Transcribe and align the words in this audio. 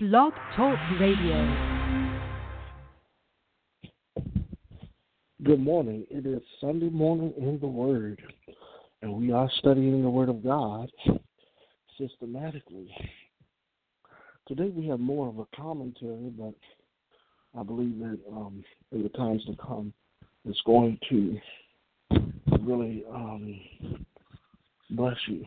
Blog 0.00 0.32
Talk 0.54 0.78
Radio. 1.00 1.82
Good 5.42 5.58
morning. 5.58 6.06
It 6.08 6.24
is 6.24 6.40
Sunday 6.60 6.88
morning 6.88 7.34
in 7.36 7.58
the 7.58 7.66
Word, 7.66 8.22
and 9.02 9.12
we 9.12 9.32
are 9.32 9.50
studying 9.58 10.00
the 10.02 10.08
Word 10.08 10.28
of 10.28 10.44
God 10.44 10.88
systematically. 11.98 12.94
Today 14.46 14.70
we 14.72 14.86
have 14.86 15.00
more 15.00 15.26
of 15.26 15.40
a 15.40 15.46
commentary, 15.56 16.30
but 16.38 16.54
I 17.58 17.64
believe 17.64 17.98
that 17.98 18.20
um, 18.30 18.62
in 18.92 19.02
the 19.02 19.08
times 19.08 19.44
to 19.46 19.56
come, 19.56 19.92
it's 20.44 20.62
going 20.64 20.96
to 21.10 21.36
really 22.60 23.04
um, 23.12 23.60
bless 24.90 25.16
you 25.26 25.44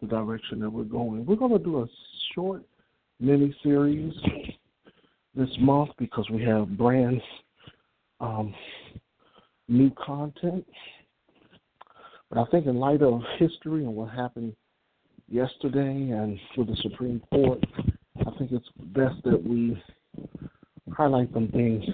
the 0.00 0.06
direction 0.06 0.60
that 0.60 0.70
we're 0.70 0.84
going. 0.84 1.26
We're 1.26 1.36
going 1.36 1.52
to 1.52 1.62
do 1.62 1.82
a 1.82 1.86
short 2.34 2.62
mini 3.20 3.54
series 3.62 4.14
this 5.34 5.50
month 5.60 5.90
because 5.98 6.28
we 6.30 6.42
have 6.42 6.76
brand 6.76 7.20
um, 8.20 8.54
new 9.68 9.90
content. 9.90 10.66
But 12.30 12.38
I 12.38 12.44
think, 12.50 12.66
in 12.66 12.76
light 12.76 13.02
of 13.02 13.20
history 13.38 13.84
and 13.84 13.94
what 13.94 14.10
happened 14.10 14.54
yesterday 15.28 16.10
and 16.10 16.38
with 16.56 16.68
the 16.68 16.76
Supreme 16.76 17.20
Court, 17.30 17.58
I 18.20 18.30
think 18.38 18.52
it's 18.52 18.68
best 18.94 19.16
that 19.24 19.42
we 19.42 19.80
highlight 20.92 21.32
some 21.32 21.48
things 21.48 21.84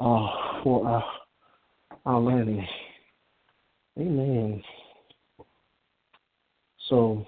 uh, 0.00 0.26
for 0.62 0.86
our, 0.86 1.04
our 2.06 2.20
learning. 2.20 2.66
Amen. 3.98 4.62
So, 6.88 7.26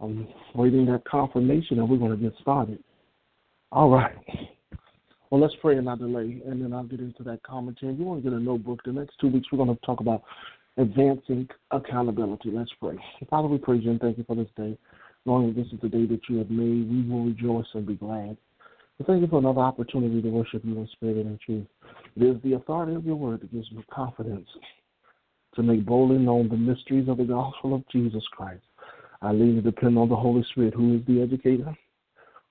I'm 0.00 0.26
waiting 0.62 0.86
that 0.86 1.04
confirmation 1.04 1.80
and 1.80 1.88
we're 1.88 1.96
going 1.96 2.16
to 2.16 2.16
get 2.16 2.32
started. 2.40 2.78
All 3.72 3.90
right. 3.90 4.14
Well, 5.30 5.40
let's 5.40 5.54
pray 5.60 5.76
and 5.76 5.86
not 5.86 5.98
delay, 5.98 6.40
and 6.46 6.62
then 6.62 6.72
I'll 6.72 6.84
get 6.84 7.00
into 7.00 7.22
that 7.24 7.42
commentary. 7.42 7.94
You 7.94 8.04
want 8.04 8.22
to 8.22 8.30
get 8.30 8.38
a 8.38 8.40
notebook. 8.40 8.80
The 8.84 8.92
next 8.92 9.14
two 9.18 9.28
weeks, 9.28 9.48
we're 9.50 9.64
going 9.64 9.74
to 9.74 9.86
talk 9.86 10.00
about 10.00 10.22
advancing 10.76 11.48
accountability. 11.70 12.50
Let's 12.52 12.70
pray. 12.80 12.96
Father, 13.28 13.48
we 13.48 13.58
praise 13.58 13.82
you 13.82 13.90
and 13.90 14.00
thank 14.00 14.18
you 14.18 14.24
for 14.24 14.36
this 14.36 14.48
day. 14.56 14.78
Knowing 15.24 15.54
this 15.54 15.66
is 15.72 15.80
the 15.82 15.88
day 15.88 16.06
that 16.06 16.20
you 16.28 16.38
have 16.38 16.50
made, 16.50 16.88
we 16.90 17.10
will 17.10 17.24
rejoice 17.24 17.66
and 17.74 17.86
be 17.86 17.94
glad. 17.94 18.36
We 18.98 19.06
thank 19.06 19.22
you 19.22 19.26
for 19.26 19.38
another 19.38 19.60
opportunity 19.60 20.20
to 20.20 20.28
worship 20.28 20.62
you 20.64 20.76
in 20.78 20.88
spirit 20.92 21.26
and 21.26 21.40
truth. 21.40 21.66
It 22.14 22.22
is 22.24 22.36
the 22.44 22.52
authority 22.52 22.94
of 22.94 23.04
your 23.04 23.16
word 23.16 23.40
that 23.40 23.52
gives 23.52 23.72
me 23.72 23.82
confidence 23.92 24.48
to 25.54 25.62
make 25.62 25.84
boldly 25.86 26.18
known 26.18 26.48
the 26.48 26.56
mysteries 26.56 27.08
of 27.08 27.16
the 27.16 27.24
gospel 27.24 27.74
of 27.74 27.88
Jesus 27.90 28.22
Christ. 28.32 28.62
I 29.22 29.30
lean 29.30 29.54
and 29.54 29.64
depend 29.64 29.96
on 29.96 30.08
the 30.08 30.16
Holy 30.16 30.44
Spirit, 30.50 30.74
who 30.74 30.96
is 30.96 31.06
the 31.06 31.22
educator, 31.22 31.76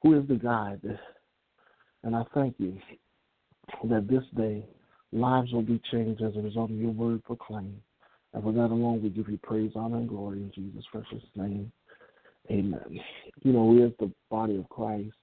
who 0.01 0.17
is 0.19 0.25
the 0.27 0.35
guide. 0.35 0.81
And 2.03 2.15
I 2.15 2.23
thank 2.33 2.55
you 2.57 2.77
that 3.89 4.07
this 4.07 4.23
day 4.37 4.65
lives 5.11 5.51
will 5.51 5.61
be 5.61 5.81
changed 5.91 6.21
as 6.23 6.35
a 6.37 6.41
result 6.41 6.71
of 6.71 6.77
your 6.77 6.91
word 6.91 7.23
proclaimed. 7.25 7.81
And 8.33 8.41
for 8.41 8.53
that 8.53 8.71
alone, 8.71 9.03
we 9.03 9.09
give 9.09 9.27
you 9.27 9.37
praise, 9.43 9.71
honor, 9.75 9.97
and 9.97 10.07
glory 10.07 10.39
in 10.39 10.51
Jesus' 10.55 10.85
precious 10.91 11.23
name. 11.35 11.71
Amen. 12.49 13.01
You 13.43 13.51
know, 13.51 13.65
we 13.65 13.83
as 13.83 13.91
the 13.99 14.09
body 14.29 14.55
of 14.55 14.69
Christ 14.69 15.13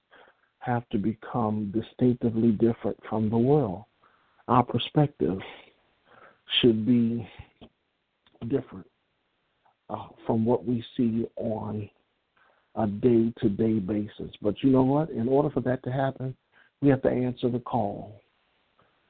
have 0.59 0.87
to 0.89 0.99
become 0.99 1.73
distinctively 1.73 2.51
different 2.51 2.97
from 3.09 3.29
the 3.29 3.37
world. 3.37 3.85
Our 4.47 4.63
perspective 4.63 5.39
should 6.61 6.85
be 6.85 7.27
different 8.47 8.85
uh, 9.89 10.07
from 10.25 10.45
what 10.45 10.65
we 10.65 10.83
see 10.95 11.25
on 11.35 11.89
a 12.75 12.87
day 12.87 13.33
to 13.41 13.49
day 13.49 13.79
basis. 13.79 14.31
But 14.41 14.55
you 14.61 14.69
know 14.69 14.83
what? 14.83 15.09
In 15.09 15.27
order 15.27 15.49
for 15.49 15.61
that 15.61 15.83
to 15.83 15.91
happen, 15.91 16.35
we 16.81 16.89
have 16.89 17.01
to 17.03 17.09
answer 17.09 17.49
the 17.49 17.59
call. 17.59 18.21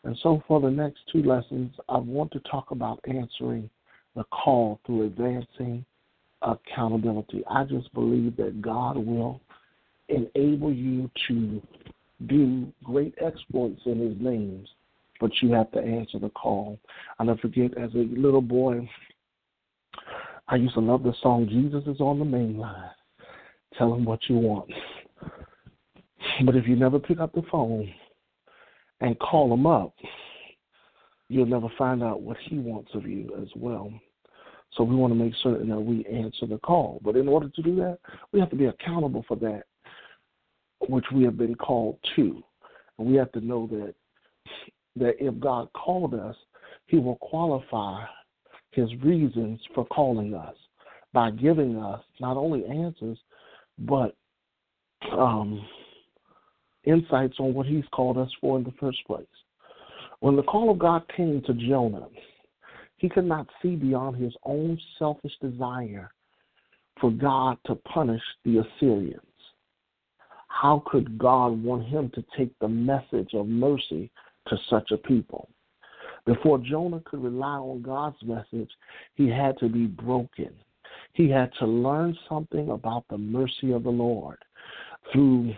And 0.03 0.17
so, 0.23 0.41
for 0.47 0.61
the 0.61 0.71
next 0.71 0.99
two 1.11 1.23
lessons, 1.23 1.73
I 1.89 1.97
want 1.97 2.31
to 2.31 2.39
talk 2.39 2.71
about 2.71 2.99
answering 3.05 3.69
the 4.15 4.23
call 4.25 4.79
through 4.85 5.07
advancing 5.07 5.85
accountability. 6.41 7.43
I 7.49 7.65
just 7.65 7.93
believe 7.93 8.37
that 8.37 8.61
God 8.61 8.97
will 8.97 9.41
enable 10.07 10.73
you 10.73 11.11
to 11.27 11.61
do 12.27 12.71
great 12.83 13.13
exploits 13.21 13.81
in 13.85 13.99
His 13.99 14.15
names, 14.21 14.69
but 15.19 15.31
you 15.41 15.51
have 15.51 15.71
to 15.73 15.79
answer 15.79 16.17
the 16.17 16.29
call. 16.29 16.79
I'll 17.19 17.25
never 17.25 17.39
forget 17.39 17.77
as 17.77 17.93
a 17.93 17.97
little 17.97 18.41
boy, 18.41 18.89
I 20.51 20.55
used 20.55 20.73
to 20.73 20.79
love 20.79 21.03
the 21.03 21.13
song 21.21 21.47
Jesus 21.47 21.83
is 21.85 22.01
on 22.01 22.17
the 22.17 22.25
main 22.25 22.57
line. 22.57 22.89
Tell 23.77 23.93
him 23.93 24.03
what 24.03 24.19
you 24.27 24.35
want. 24.35 24.71
But 26.43 26.55
if 26.55 26.67
you 26.67 26.75
never 26.75 26.97
pick 26.97 27.19
up 27.19 27.33
the 27.33 27.43
phone 27.51 27.93
and 28.99 29.19
call 29.19 29.53
him 29.53 29.67
up, 29.67 29.93
you'll 31.27 31.45
never 31.45 31.67
find 31.77 32.03
out 32.03 32.21
what 32.21 32.37
he 32.37 32.57
wants 32.57 32.89
of 32.95 33.05
you 33.05 33.29
as 33.39 33.47
well. 33.55 33.93
So 34.73 34.83
we 34.83 34.95
want 34.95 35.11
to 35.13 35.19
make 35.19 35.33
certain 35.43 35.69
that 35.69 35.79
we 35.79 36.03
answer 36.05 36.47
the 36.47 36.57
call. 36.57 36.99
But 37.03 37.15
in 37.15 37.27
order 37.27 37.49
to 37.49 37.61
do 37.61 37.75
that, 37.75 37.99
we 38.31 38.39
have 38.39 38.49
to 38.49 38.55
be 38.55 38.65
accountable 38.65 39.23
for 39.27 39.37
that 39.37 39.63
which 40.87 41.05
we 41.13 41.23
have 41.25 41.37
been 41.37 41.55
called 41.55 41.99
to. 42.15 42.43
And 42.97 43.07
we 43.07 43.15
have 43.17 43.31
to 43.33 43.41
know 43.41 43.67
that 43.67 43.93
that 44.95 45.23
if 45.23 45.39
God 45.39 45.71
called 45.73 46.15
us, 46.15 46.35
he 46.87 46.97
will 46.97 47.17
qualify 47.17 48.03
his 48.71 48.89
reasons 49.03 49.59
for 49.73 49.85
calling 49.87 50.33
us 50.33 50.55
by 51.13 51.31
giving 51.31 51.77
us 51.77 52.01
not 52.19 52.37
only 52.37 52.65
answers, 52.65 53.17
but 53.79 54.15
um, 55.11 55.65
insights 56.83 57.35
on 57.39 57.53
what 57.53 57.65
he's 57.65 57.85
called 57.91 58.17
us 58.17 58.29
for 58.39 58.57
in 58.57 58.63
the 58.63 58.73
first 58.79 58.99
place. 59.07 59.25
When 60.19 60.35
the 60.35 60.43
call 60.43 60.69
of 60.69 60.79
God 60.79 61.03
came 61.15 61.41
to 61.45 61.53
Jonah, 61.53 62.07
he 62.97 63.09
could 63.09 63.25
not 63.25 63.47
see 63.61 63.75
beyond 63.75 64.21
his 64.21 64.33
own 64.43 64.77
selfish 64.97 65.31
desire 65.41 66.11
for 66.99 67.11
God 67.11 67.57
to 67.65 67.75
punish 67.75 68.21
the 68.43 68.57
Assyrians. 68.57 69.21
How 70.49 70.83
could 70.85 71.17
God 71.17 71.63
want 71.63 71.85
him 71.85 72.11
to 72.15 72.23
take 72.37 72.51
the 72.59 72.67
message 72.67 73.29
of 73.33 73.47
mercy 73.47 74.11
to 74.47 74.57
such 74.69 74.91
a 74.91 74.97
people? 74.97 75.49
Before 76.25 76.57
Jonah 76.57 77.01
could 77.05 77.23
rely 77.23 77.57
on 77.57 77.81
God's 77.81 78.21
message, 78.23 78.69
he 79.15 79.27
had 79.27 79.57
to 79.59 79.69
be 79.69 79.85
broken. 79.85 80.51
He 81.13 81.29
had 81.29 81.51
to 81.59 81.65
learn 81.65 82.17
something 82.27 82.69
about 82.69 83.05
the 83.09 83.17
mercy 83.17 83.71
of 83.71 83.83
the 83.83 83.89
Lord. 83.89 84.37
Through 85.11 85.53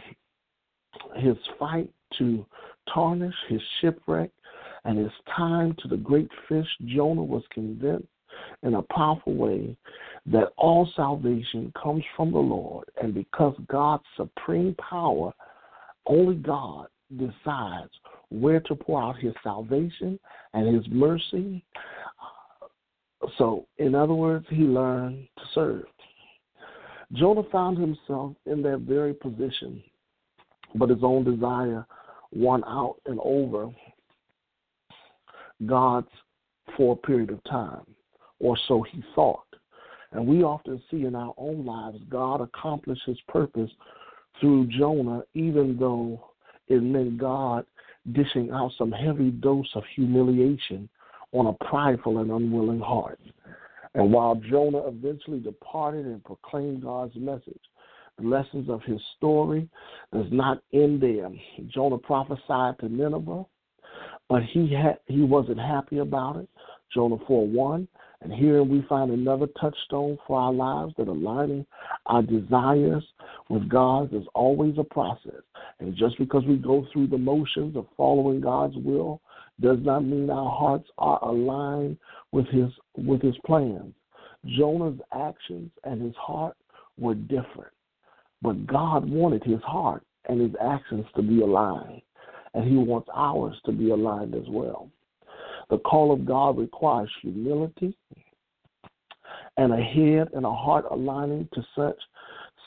his 1.18 1.38
fight 1.60 1.90
to 2.18 2.46
Tarshish 2.94 3.34
his 3.48 3.62
shipwreck 3.80 4.32
and 4.86 4.98
his 4.98 5.12
time 5.36 5.76
to 5.82 5.88
the 5.88 5.98
great 5.98 6.30
fish, 6.48 6.68
Jonah 6.86 7.24
was 7.24 7.44
convinced 7.54 8.08
in 8.64 8.76
a 8.76 8.82
powerful 8.84 9.34
way 9.36 9.76
that 10.26 10.54
all 10.58 10.90
salvation 10.96 11.72
comes 11.82 12.04
from 12.16 12.32
the 12.32 12.40
Lord. 12.40 12.86
And 13.02 13.14
because 13.14 13.56
God's 13.68 14.04
supreme 14.16 14.76
power, 14.76 15.34
only 16.06 16.36
God 16.36 16.88
decides 17.18 17.92
where 18.32 18.62
to 18.62 18.76
pour 18.76 19.04
out 19.04 19.20
his 19.20 19.34
salvation 19.44 20.20
and 20.54 20.74
his 20.76 20.86
mercy. 20.92 21.64
So, 23.38 23.68
in 23.78 23.94
other 23.94 24.14
words, 24.14 24.46
he 24.50 24.64
learned 24.64 25.28
to 25.38 25.44
serve. 25.54 25.84
Jonah 27.14 27.44
found 27.52 27.78
himself 27.78 28.34
in 28.46 28.62
that 28.64 28.80
very 28.88 29.14
position, 29.14 29.84
but 30.76 30.90
his 30.90 31.04
own 31.04 31.24
desire 31.24 31.86
won 32.32 32.64
out 32.64 32.96
and 33.06 33.20
over 33.24 33.70
God's 35.66 36.08
for 36.78 36.94
a 36.94 37.08
period 37.08 37.32
of 37.32 37.44
time, 37.44 37.86
or 38.40 38.58
so 38.68 38.82
he 38.82 39.04
thought. 39.14 39.44
And 40.14 40.26
we 40.26 40.44
often 40.44 40.82
see 40.90 41.04
in 41.04 41.16
our 41.16 41.34
own 41.38 41.66
lives 41.66 42.00
God 42.10 42.40
accomplish 42.40 43.00
his 43.06 43.20
purpose 43.28 43.70
through 44.40 44.68
Jonah, 44.68 45.24
even 45.34 45.78
though 45.78 46.32
it 46.70 46.82
meant 46.82 47.18
God 47.18 47.66
dishing 48.12 48.52
out 48.52 48.72
some 48.78 48.92
heavy 48.92 49.32
dose 49.32 49.70
of 49.76 49.84
humiliation 49.96 50.90
on 51.32 51.48
a 51.48 51.66
prideful 51.66 52.20
and 52.20 52.32
unwilling 52.32 52.80
heart. 52.80 53.20
And 53.94 54.12
while 54.12 54.36
Jonah 54.36 54.88
eventually 54.88 55.40
departed 55.40 56.06
and 56.06 56.24
proclaimed 56.24 56.84
God's 56.84 57.16
message, 57.16 57.62
the 58.18 58.28
lessons 58.28 58.70
of 58.70 58.82
his 58.84 59.00
story 59.18 59.68
does 60.14 60.28
not 60.32 60.62
end 60.74 61.02
there. 61.02 61.30
Jonah 61.68 61.98
prophesied 61.98 62.80
to 62.80 62.90
Nineveh, 62.90 63.46
but 64.30 64.44
he 64.44 64.74
had 64.74 65.00
he 65.08 65.22
wasn't 65.22 65.60
happy 65.60 66.00
about 66.00 66.38
it. 66.38 66.50
Jonah 66.94 67.18
4 67.28 67.48
1. 67.48 67.88
And 68.22 68.32
here 68.32 68.62
we 68.62 68.86
find 68.88 69.12
another 69.12 69.48
touchstone 69.60 70.18
for 70.28 70.40
our 70.40 70.54
lives 70.54 70.94
that 70.98 71.08
aligning 71.08 71.66
our 72.06 72.22
desires 72.22 73.04
with 73.50 73.68
God's 73.68 74.14
is 74.14 74.26
always 74.36 74.76
a 74.78 74.84
process. 74.84 75.42
And 75.80 75.96
just 75.96 76.18
because 76.20 76.44
we 76.46 76.58
go 76.58 76.86
through 76.94 77.08
the 77.08 77.18
motions 77.18 77.76
of 77.76 77.88
following 77.98 78.40
God's 78.40 78.76
will 78.78 79.22
does 79.60 79.80
not 79.82 80.02
mean 80.02 80.30
our 80.30 80.52
hearts 80.52 80.88
are 81.00 81.24
aligned 81.24 81.98
with 82.32 82.48
his 82.48 82.70
with 82.96 83.22
his 83.22 83.36
plans. 83.46 83.94
Jonah's 84.46 85.00
actions 85.14 85.72
and 85.84 86.02
his 86.02 86.16
heart 86.16 86.56
were 86.98 87.16
different. 87.16 87.74
But 88.42 88.66
God 88.68 89.10
wanted 89.10 89.44
his 89.44 89.62
heart 89.64 90.04
and 90.28 90.42
his 90.42 90.52
actions 90.62 91.06
to 91.16 91.22
be 91.22 91.42
aligned, 91.42 92.02
and 92.54 92.68
he 92.68 92.76
wants 92.76 93.10
ours 93.14 93.56
to 93.66 93.72
be 93.72 93.92
aligned 93.92 94.36
as 94.36 94.48
well. 94.50 94.90
The 95.72 95.80
call 95.80 96.12
of 96.12 96.26
God 96.26 96.58
requires 96.58 97.10
humility 97.22 97.98
and 99.56 99.74
a 99.74 99.82
head 99.82 100.28
and 100.34 100.46
a 100.46 100.54
heart 100.54 100.86
aligning 100.92 101.48
to 101.54 101.66
such, 101.76 101.96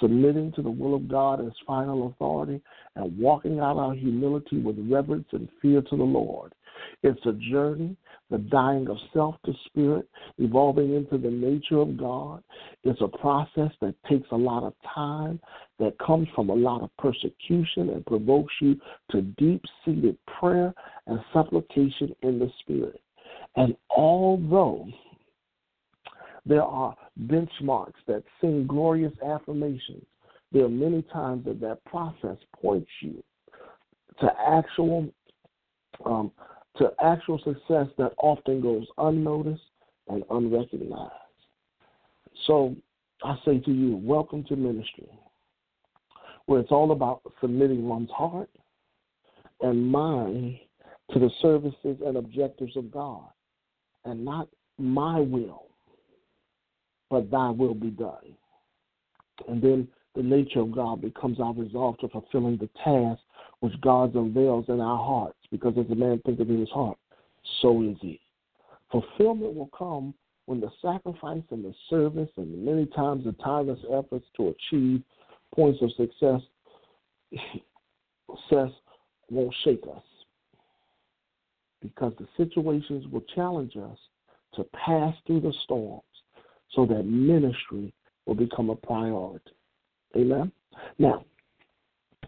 submitting 0.00 0.52
to 0.52 0.62
the 0.62 0.70
will 0.70 0.94
of 0.94 1.06
God 1.06 1.44
as 1.44 1.52
final 1.66 2.08
authority, 2.08 2.62
and 2.96 3.16
walking 3.18 3.60
out 3.60 3.76
our 3.76 3.94
humility 3.94 4.58
with 4.58 4.76
reverence 4.90 5.28
and 5.32 5.48
fear 5.60 5.82
to 5.82 5.96
the 5.96 6.02
Lord. 6.02 6.54
It's 7.02 7.20
a 7.26 7.32
journey, 7.50 7.94
the 8.30 8.38
dying 8.38 8.88
of 8.88 8.96
self 9.12 9.36
to 9.44 9.52
spirit, 9.66 10.08
evolving 10.38 10.94
into 10.94 11.18
the 11.18 11.30
nature 11.30 11.78
of 11.78 11.98
God. 11.98 12.42
It's 12.84 13.00
a 13.02 13.18
process 13.18 13.70
that 13.82 13.94
takes 14.08 14.28
a 14.32 14.36
lot 14.36 14.64
of 14.64 14.72
time, 14.94 15.40
that 15.78 15.98
comes 15.98 16.28
from 16.34 16.48
a 16.48 16.54
lot 16.54 16.82
of 16.82 16.90
persecution 16.98 17.90
and 17.90 18.06
provokes 18.06 18.54
you 18.60 18.80
to 19.10 19.22
deep 19.22 19.62
seated 19.84 20.16
prayer 20.40 20.74
and 21.06 21.20
supplication 21.32 22.14
in 22.22 22.38
the 22.38 22.50
spirit. 22.60 23.00
And 23.56 23.76
although 23.90 24.86
there 26.46 26.62
are 26.62 26.94
benchmarks 27.26 27.94
that 28.06 28.22
sing 28.40 28.66
glorious 28.66 29.12
affirmations, 29.24 30.04
there 30.52 30.64
are 30.64 30.70
many 30.70 31.02
times 31.12 31.44
that 31.46 31.60
that 31.60 31.84
process 31.84 32.36
points 32.60 32.90
you 33.00 33.22
to 34.20 34.30
actual 34.46 35.08
um, 36.04 36.30
to 36.76 36.92
actual 37.02 37.38
success 37.38 37.86
that 37.98 38.12
often 38.18 38.60
goes 38.60 38.86
unnoticed 38.98 39.62
and 40.08 40.24
unrecognized. 40.30 41.12
So 42.46 42.74
I 43.22 43.36
say 43.44 43.58
to 43.60 43.70
you, 43.70 43.96
welcome 43.96 44.44
to 44.44 44.56
ministry, 44.56 45.08
where 46.46 46.60
it's 46.60 46.72
all 46.72 46.92
about 46.92 47.22
submitting 47.40 47.86
one's 47.86 48.10
heart 48.10 48.50
and 49.60 49.86
mind 49.86 50.58
to 51.12 51.18
the 51.18 51.30
services 51.42 51.98
and 52.04 52.16
objectives 52.16 52.76
of 52.76 52.90
God, 52.90 53.28
and 54.04 54.24
not 54.24 54.48
my 54.78 55.20
will, 55.20 55.66
but 57.10 57.30
thy 57.30 57.50
will 57.50 57.74
be 57.74 57.90
done. 57.90 58.34
And 59.48 59.62
then 59.62 59.88
the 60.14 60.22
nature 60.22 60.60
of 60.60 60.72
God 60.72 61.00
becomes 61.00 61.40
our 61.40 61.52
resolve 61.52 61.98
to 61.98 62.08
fulfilling 62.08 62.56
the 62.56 62.70
task 62.82 63.20
which 63.60 63.80
God 63.80 64.14
unveils 64.14 64.66
in 64.68 64.80
our 64.80 64.98
hearts, 64.98 65.38
because 65.50 65.74
as 65.78 65.90
a 65.90 65.94
man 65.94 66.20
thinketh 66.24 66.48
in 66.48 66.60
his 66.60 66.70
heart, 66.70 66.98
so 67.60 67.82
is 67.82 67.96
he. 68.00 68.20
Fulfillment 68.90 69.54
will 69.54 69.70
come 69.76 70.14
when 70.46 70.60
the 70.60 70.70
sacrifice 70.82 71.42
and 71.50 71.64
the 71.64 71.74
service 71.88 72.28
and 72.36 72.64
many 72.64 72.86
times 72.86 73.24
the 73.24 73.32
tireless 73.32 73.80
efforts 73.92 74.26
to 74.36 74.48
achieve 74.48 75.02
points 75.54 75.80
of 75.82 75.90
success 75.92 76.40
success 78.50 78.70
won't 79.30 79.54
shake 79.64 79.82
us. 79.94 80.02
Because 81.84 82.14
the 82.18 82.26
situations 82.38 83.06
will 83.12 83.24
challenge 83.34 83.76
us 83.76 83.98
to 84.54 84.64
pass 84.72 85.14
through 85.26 85.42
the 85.42 85.52
storms 85.64 86.02
so 86.70 86.86
that 86.86 87.04
ministry 87.04 87.92
will 88.24 88.34
become 88.34 88.70
a 88.70 88.76
priority. 88.76 89.52
Amen. 90.16 90.50
Now, 90.98 91.24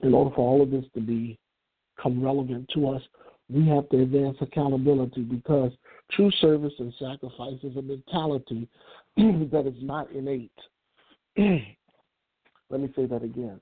in 0.02 0.12
order 0.12 0.34
for 0.34 0.46
all 0.46 0.62
of 0.62 0.70
this 0.70 0.84
to 0.94 1.00
become 1.00 2.22
relevant 2.22 2.68
to 2.74 2.88
us, 2.90 3.02
we 3.48 3.66
have 3.68 3.88
to 3.90 4.02
advance 4.02 4.36
accountability 4.40 5.22
because 5.22 5.72
true 6.10 6.30
service 6.40 6.72
and 6.78 6.92
sacrifice 6.98 7.58
is 7.62 7.76
a 7.76 7.82
mentality 7.82 8.68
that 9.16 9.64
is 9.66 9.82
not 9.82 10.10
innate. 10.12 10.50
Let 11.38 12.80
me 12.80 12.92
say 12.96 13.06
that 13.06 13.22
again. 13.22 13.60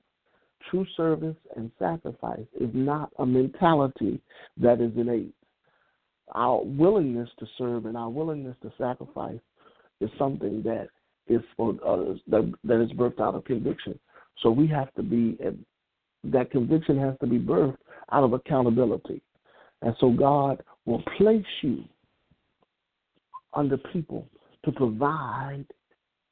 True 0.69 0.85
service 0.97 1.35
and 1.55 1.71
sacrifice 1.77 2.45
is 2.59 2.69
not 2.73 3.11
a 3.19 3.25
mentality 3.25 4.19
that 4.57 4.81
is 4.81 4.91
innate. 4.97 5.35
Our 6.33 6.63
willingness 6.63 7.29
to 7.39 7.45
serve 7.57 7.85
and 7.85 7.95
our 7.95 8.09
willingness 8.09 8.55
to 8.63 8.71
sacrifice 8.77 9.39
is 10.01 10.09
something 10.17 10.63
that 10.63 10.87
is 11.27 11.41
for 11.55 11.75
others 11.85 12.19
that, 12.27 12.51
that 12.63 12.81
is 12.81 12.91
birthed 12.91 13.19
out 13.19 13.35
of 13.35 13.45
conviction. 13.45 13.97
So 14.41 14.49
we 14.49 14.67
have 14.67 14.93
to 14.95 15.03
be 15.03 15.37
that 16.23 16.51
conviction 16.51 16.99
has 16.99 17.15
to 17.19 17.27
be 17.27 17.39
birthed 17.39 17.77
out 18.11 18.23
of 18.23 18.33
accountability. 18.33 19.21
And 19.81 19.95
so 19.99 20.11
God 20.11 20.63
will 20.85 21.03
place 21.17 21.45
you 21.61 21.83
under 23.53 23.77
people 23.77 24.27
to 24.65 24.71
provide 24.71 25.65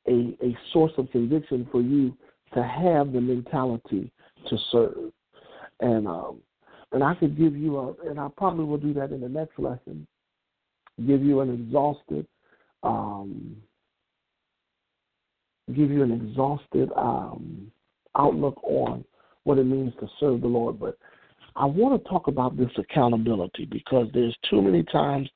a, 0.07 0.35
a 0.41 0.57
source 0.71 0.91
of 0.97 1.09
conviction 1.11 1.67
for 1.71 1.81
you 1.81 2.15
to 2.53 2.63
have 2.63 3.13
the 3.13 3.21
mentality 3.21 4.11
to 4.49 4.57
serve. 4.71 5.11
And 5.79 6.07
um, 6.07 6.39
and 6.93 7.03
I 7.03 7.15
could 7.15 7.37
give 7.37 7.55
you 7.57 7.77
a, 7.77 8.09
and 8.09 8.19
I 8.19 8.27
probably 8.37 8.65
will 8.65 8.77
do 8.77 8.93
that 8.93 9.11
in 9.11 9.19
the 9.19 9.29
next 9.29 9.57
lesson, 9.57 10.07
give 11.05 11.23
you 11.23 11.41
an 11.41 11.51
exhausted, 11.51 12.27
um, 12.83 13.57
give 15.75 15.89
you 15.89 16.03
an 16.03 16.11
exhausted 16.11 16.91
um, 16.95 17.71
outlook 18.15 18.63
on 18.63 19.03
what 19.43 19.57
it 19.57 19.63
means 19.63 19.91
to 19.99 20.07
serve 20.19 20.41
the 20.41 20.47
Lord. 20.47 20.79
But 20.79 20.97
I 21.55 21.65
want 21.65 22.01
to 22.01 22.09
talk 22.09 22.27
about 22.27 22.57
this 22.57 22.71
accountability 22.77 23.65
because 23.65 24.07
there's 24.13 24.37
too 24.49 24.61
many 24.61 24.83
times. 24.83 25.27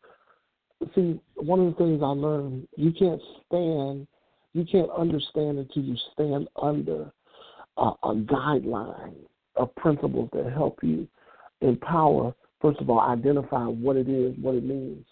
See, 0.93 1.19
one 1.35 1.59
of 1.59 1.65
the 1.73 1.77
things 1.77 2.01
I 2.03 2.07
learned, 2.09 2.67
you 2.77 2.91
can't 2.91 3.21
stand, 3.47 4.07
you 4.53 4.63
can't 4.71 4.91
understand 4.91 5.57
until 5.57 5.81
you 5.81 5.95
stand 6.13 6.47
under 6.61 7.11
a, 7.77 7.91
a 8.03 8.15
guideline 8.15 9.15
of 9.55 9.73
principles 9.75 10.29
that 10.33 10.53
help 10.53 10.77
you 10.83 11.07
empower, 11.61 12.33
first 12.61 12.79
of 12.79 12.89
all, 12.89 12.99
identify 12.99 13.65
what 13.65 13.95
it 13.95 14.09
is, 14.09 14.35
what 14.41 14.55
it 14.55 14.63
means, 14.63 15.05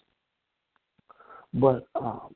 but 1.54 1.86
um, 1.94 2.34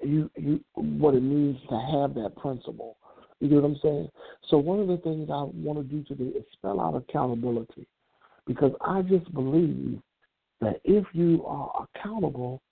you, 0.00 0.30
you, 0.36 0.60
what 0.74 1.14
it 1.14 1.22
means 1.22 1.58
to 1.68 1.78
have 1.92 2.14
that 2.14 2.34
principle 2.36 2.96
you 3.42 3.48
get 3.48 3.56
what 3.56 3.64
I'm 3.70 3.80
saying? 3.82 4.08
So 4.48 4.56
one 4.56 4.78
of 4.78 4.86
the 4.86 4.98
things 4.98 5.28
I 5.28 5.42
want 5.42 5.76
to 5.76 5.82
do 5.82 6.04
today 6.04 6.38
is 6.38 6.44
spell 6.52 6.80
out 6.80 6.94
accountability, 6.94 7.88
because 8.46 8.70
I 8.80 9.02
just 9.02 9.34
believe 9.34 9.98
that 10.60 10.80
if 10.84 11.04
you 11.12 11.44
are 11.44 11.88
accountable, 11.96 12.62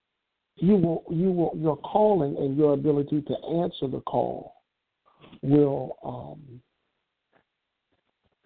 you 0.54 0.76
will 0.76 1.04
you 1.10 1.32
will 1.32 1.52
your 1.56 1.76
calling 1.78 2.36
and 2.36 2.56
your 2.56 2.74
ability 2.74 3.20
to 3.22 3.34
answer 3.48 3.88
the 3.88 4.00
call 4.02 4.54
will 5.42 5.96
um, 6.04 6.60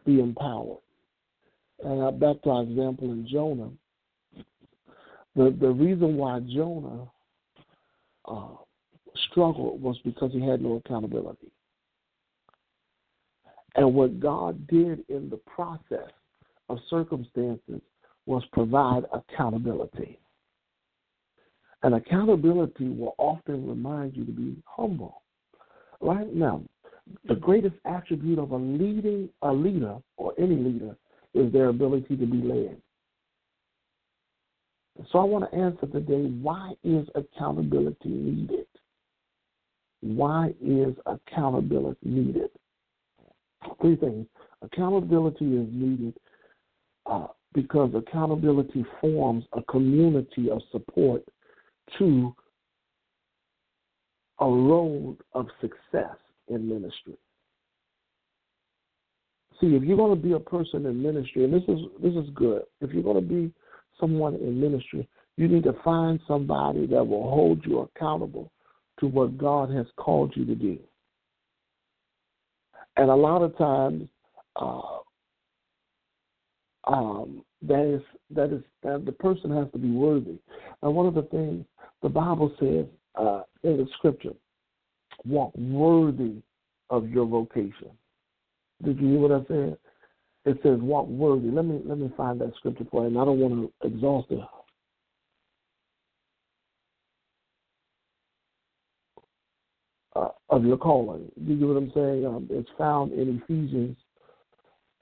be 0.07 0.21
empowered. 0.21 0.79
Back 1.85 2.41
to 2.43 2.51
our 2.51 2.63
example 2.63 3.13
in 3.13 3.29
Jonah, 3.31 3.71
the 5.37 5.55
the 5.61 5.69
reason 5.69 6.17
why 6.17 6.41
Jonah 6.41 7.07
uh, 8.25 8.57
struggled 9.31 9.83
was 9.83 9.99
because 10.03 10.33
he 10.33 10.41
had 10.41 10.63
no 10.63 10.77
accountability. 10.77 11.53
And 13.77 13.93
what 13.95 14.19
God 14.19 14.67
did 14.67 15.05
in 15.11 15.29
the 15.29 15.37
process 15.47 16.11
of 16.71 16.79
circumstances 16.89 17.83
was 18.25 18.43
provide 18.53 19.05
accountability. 19.13 20.19
And 21.83 21.97
accountability 21.97 22.89
will 22.89 23.15
often 23.19 23.69
remind 23.69 24.17
you 24.17 24.25
to 24.25 24.33
be 24.33 24.57
humble. 24.65 25.21
Right 26.01 26.33
now, 26.35 26.63
the 27.29 27.35
greatest 27.35 27.75
attribute 27.85 28.39
of 28.39 28.53
a 28.53 28.57
leading 28.57 29.29
a 29.43 29.53
leader 29.53 29.99
or 30.17 30.33
any 30.39 30.57
leader 30.57 30.97
is 31.35 31.53
their 31.53 31.69
ability 31.69 32.17
to 32.17 32.27
be 32.27 32.39
led. 32.39 32.81
So 35.11 35.19
I 35.19 35.25
want 35.25 35.51
to 35.51 35.57
answer 35.57 35.87
today 35.87 36.31
why 36.41 36.75
is 36.85 37.07
accountability 37.15 38.09
needed? 38.09 38.67
Why 40.01 40.55
is 40.63 40.95
accountability 41.07 41.99
needed? 42.09 42.51
Three 43.81 43.97
things. 43.97 44.27
Accountability 44.63 45.57
is 45.57 45.69
needed 45.73 46.15
uh, 47.07 47.27
because 47.53 47.93
accountability 47.95 48.85
forms 49.01 49.45
a 49.53 49.63
community 49.63 50.51
of 50.51 50.61
support 50.71 51.23
to 51.99 52.35
a 54.41 54.47
road 54.47 55.17
of 55.33 55.47
success 55.61 56.17
in 56.49 56.69
ministry. 56.69 57.17
See, 59.61 59.77
if 59.77 59.83
you're 59.85 59.97
going 59.97 60.17
to 60.17 60.23
be 60.23 60.33
a 60.33 60.41
person 60.41 60.87
in 60.87 61.03
ministry, 61.03 61.45
and 61.45 61.55
this 61.55 61.63
is 61.69 61.79
this 62.03 62.15
is 62.15 62.29
good. 62.35 62.63
If 62.81 62.93
you're 62.93 63.03
going 63.03 63.23
to 63.23 63.29
be 63.29 63.53
someone 64.01 64.35
in 64.35 64.61
ministry, 64.61 65.09
you 65.37 65.49
need 65.49 65.65
to 65.65 65.75
find 65.85 66.21
somebody 66.27 66.87
that 66.87 67.05
will 67.05 67.29
hold 67.31 67.65
you 67.65 67.81
accountable 67.81 68.51
to 69.01 69.07
what 69.07 69.39
God 69.39 69.71
has 69.71 69.87
called 69.97 70.33
you 70.37 70.45
to 70.45 70.55
do. 70.55 70.79
And 72.97 73.11
a 73.11 73.15
lot 73.15 73.43
of 73.43 73.57
times, 73.59 74.09
uh, 74.57 74.99
um, 76.87 77.45
that 77.63 77.95
is 77.95 78.03
that 78.31 78.53
is 78.53 78.63
that 78.83 79.05
the 79.05 79.13
person 79.13 79.51
has 79.57 79.67
to 79.73 79.79
be 79.79 79.91
worthy. 79.91 80.39
And 80.83 80.95
one 80.95 81.07
of 81.07 81.15
the 81.15 81.23
things 81.23 81.65
the 82.03 82.09
Bible 82.09 82.53
says 82.61 82.87
uh, 83.15 83.43
in 83.63 83.79
the 83.79 83.87
Scripture, 83.97 84.35
walk 85.25 85.53
worthy 85.57 86.43
of 86.91 87.09
your 87.09 87.27
vocation. 87.27 87.91
Did 88.85 89.01
you 89.01 89.09
hear 89.09 89.19
what 89.19 89.33
I 89.33 89.45
said? 89.47 89.79
It 90.47 90.59
says 90.63 90.79
walk 90.81 91.09
worthy. 91.09 91.49
Let 91.49 91.65
me 91.65 91.81
let 91.85 91.99
me 91.99 92.13
find 92.17 92.41
that 92.41 92.53
scripture 92.59 92.85
for 92.91 93.03
you, 93.03 93.09
and 93.09 93.19
I 93.19 93.25
don't 93.25 93.41
want 93.41 93.73
to 93.83 93.87
exhaust 93.87 94.31
it. 94.31 94.41
Uh, 100.15 100.29
of 100.49 100.65
your 100.65 100.77
calling. 100.77 101.29
Do 101.45 101.53
you 101.53 101.59
get 101.59 101.67
what 101.67 101.77
I'm 101.77 101.93
saying? 101.93 102.27
Um, 102.27 102.47
it's 102.49 102.69
found 102.79 103.13
in 103.13 103.43
Ephesians 103.43 103.97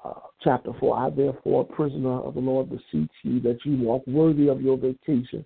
uh, 0.03 0.21
chapter 0.41 0.71
4. 0.81 0.97
I, 0.97 1.11
therefore, 1.11 1.67
prisoner 1.67 2.21
of 2.21 2.33
the 2.33 2.41
Lord, 2.41 2.71
beseech 2.71 3.11
you 3.23 3.39
that 3.41 3.59
you 3.65 3.77
walk 3.77 4.07
worthy 4.07 4.49
of 4.49 4.63
your 4.63 4.79
vocation. 4.79 5.45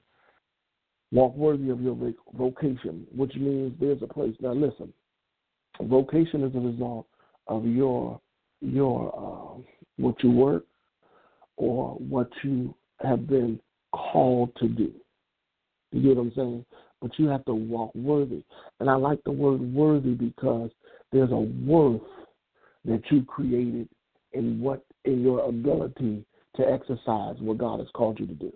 Walk 1.10 1.34
worthy 1.34 1.70
of 1.70 1.80
your 1.80 1.96
vocation, 2.34 3.06
which 3.14 3.34
means 3.34 3.72
there's 3.80 4.02
a 4.02 4.06
place. 4.06 4.36
Now, 4.40 4.52
listen, 4.52 4.92
vocation 5.80 6.44
is 6.44 6.54
a 6.54 6.60
result 6.60 7.06
of 7.48 7.64
your 7.64 8.20
your 8.60 9.12
uh, 9.16 9.60
what 9.96 10.22
you 10.22 10.30
work 10.30 10.64
or 11.56 11.94
what 11.94 12.28
you 12.42 12.74
have 13.00 13.26
been 13.26 13.60
called 13.92 14.54
to 14.56 14.68
do. 14.68 14.92
You 15.92 16.02
get 16.02 16.16
what 16.16 16.22
I'm 16.22 16.32
saying? 16.34 16.64
But 17.00 17.18
you 17.18 17.28
have 17.28 17.44
to 17.46 17.54
walk 17.54 17.94
worthy. 17.94 18.42
And 18.80 18.90
I 18.90 18.94
like 18.94 19.22
the 19.24 19.32
word 19.32 19.60
worthy 19.60 20.14
because 20.14 20.70
there's 21.12 21.30
a 21.30 21.36
worth 21.36 22.00
that 22.84 23.02
you 23.10 23.24
created 23.24 23.88
in 24.32 24.60
what 24.60 24.84
in 25.04 25.22
your 25.22 25.48
ability 25.48 26.24
to 26.56 26.62
exercise 26.62 27.36
what 27.40 27.58
God 27.58 27.80
has 27.80 27.88
called 27.94 28.18
you 28.18 28.26
to 28.26 28.34
do. 28.34 28.52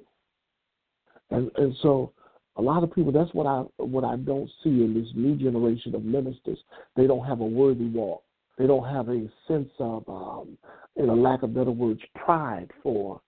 And 1.30 1.50
and 1.56 1.74
so 1.82 2.12
a 2.56 2.62
lot 2.62 2.82
of 2.82 2.92
people 2.92 3.12
that's 3.12 3.32
what 3.34 3.46
I 3.46 3.62
what 3.82 4.04
I 4.04 4.16
don't 4.16 4.50
see 4.62 4.70
in 4.70 4.94
this 4.94 5.10
new 5.14 5.36
generation 5.36 5.94
of 5.94 6.04
ministers. 6.04 6.58
They 6.96 7.06
don't 7.06 7.24
have 7.24 7.40
a 7.40 7.46
worthy 7.46 7.86
walk. 7.86 8.22
They 8.60 8.66
don't 8.66 8.84
have 8.84 9.08
a 9.08 9.26
sense 9.48 9.70
of, 9.78 10.06
um, 10.06 10.58
in 10.96 11.08
a 11.08 11.14
lack 11.14 11.42
of 11.42 11.54
better 11.54 11.70
words, 11.70 12.02
pride 12.14 12.70
for 12.82 13.18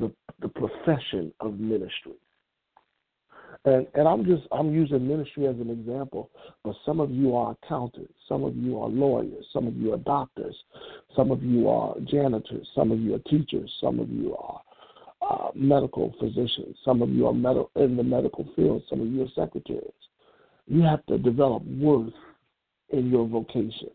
the 0.00 0.10
the 0.40 0.48
profession 0.48 1.30
of 1.40 1.60
ministry. 1.60 2.14
And 3.66 3.86
and 3.92 4.08
I'm 4.08 4.24
just 4.24 4.44
I'm 4.50 4.72
using 4.72 5.06
ministry 5.06 5.46
as 5.46 5.56
an 5.56 5.68
example, 5.68 6.30
but 6.64 6.74
some 6.86 7.00
of 7.00 7.10
you 7.10 7.36
are 7.36 7.54
accountants, 7.62 8.14
some 8.26 8.44
of 8.44 8.56
you 8.56 8.80
are 8.80 8.88
lawyers, 8.88 9.44
some 9.52 9.66
of 9.66 9.76
you 9.76 9.92
are 9.92 9.98
doctors, 9.98 10.56
some 11.14 11.30
of 11.30 11.42
you 11.42 11.68
are 11.68 11.94
janitors, 12.04 12.66
some 12.74 12.90
of 12.90 12.98
you 12.98 13.14
are 13.14 13.30
teachers, 13.30 13.70
some 13.82 14.00
of 14.00 14.08
you 14.08 14.34
are 14.36 14.62
uh, 15.20 15.50
medical 15.54 16.14
physicians, 16.18 16.78
some 16.82 17.02
of 17.02 17.10
you 17.10 17.26
are 17.26 17.34
med- 17.34 17.66
in 17.76 17.94
the 17.94 18.02
medical 18.02 18.48
field, 18.56 18.82
some 18.88 19.02
of 19.02 19.08
you 19.08 19.22
are 19.22 19.28
secretaries. 19.34 19.92
You 20.66 20.80
have 20.80 21.04
to 21.06 21.18
develop 21.18 21.62
worth 21.64 22.14
in 22.88 23.10
your 23.10 23.28
vocation. 23.28 23.90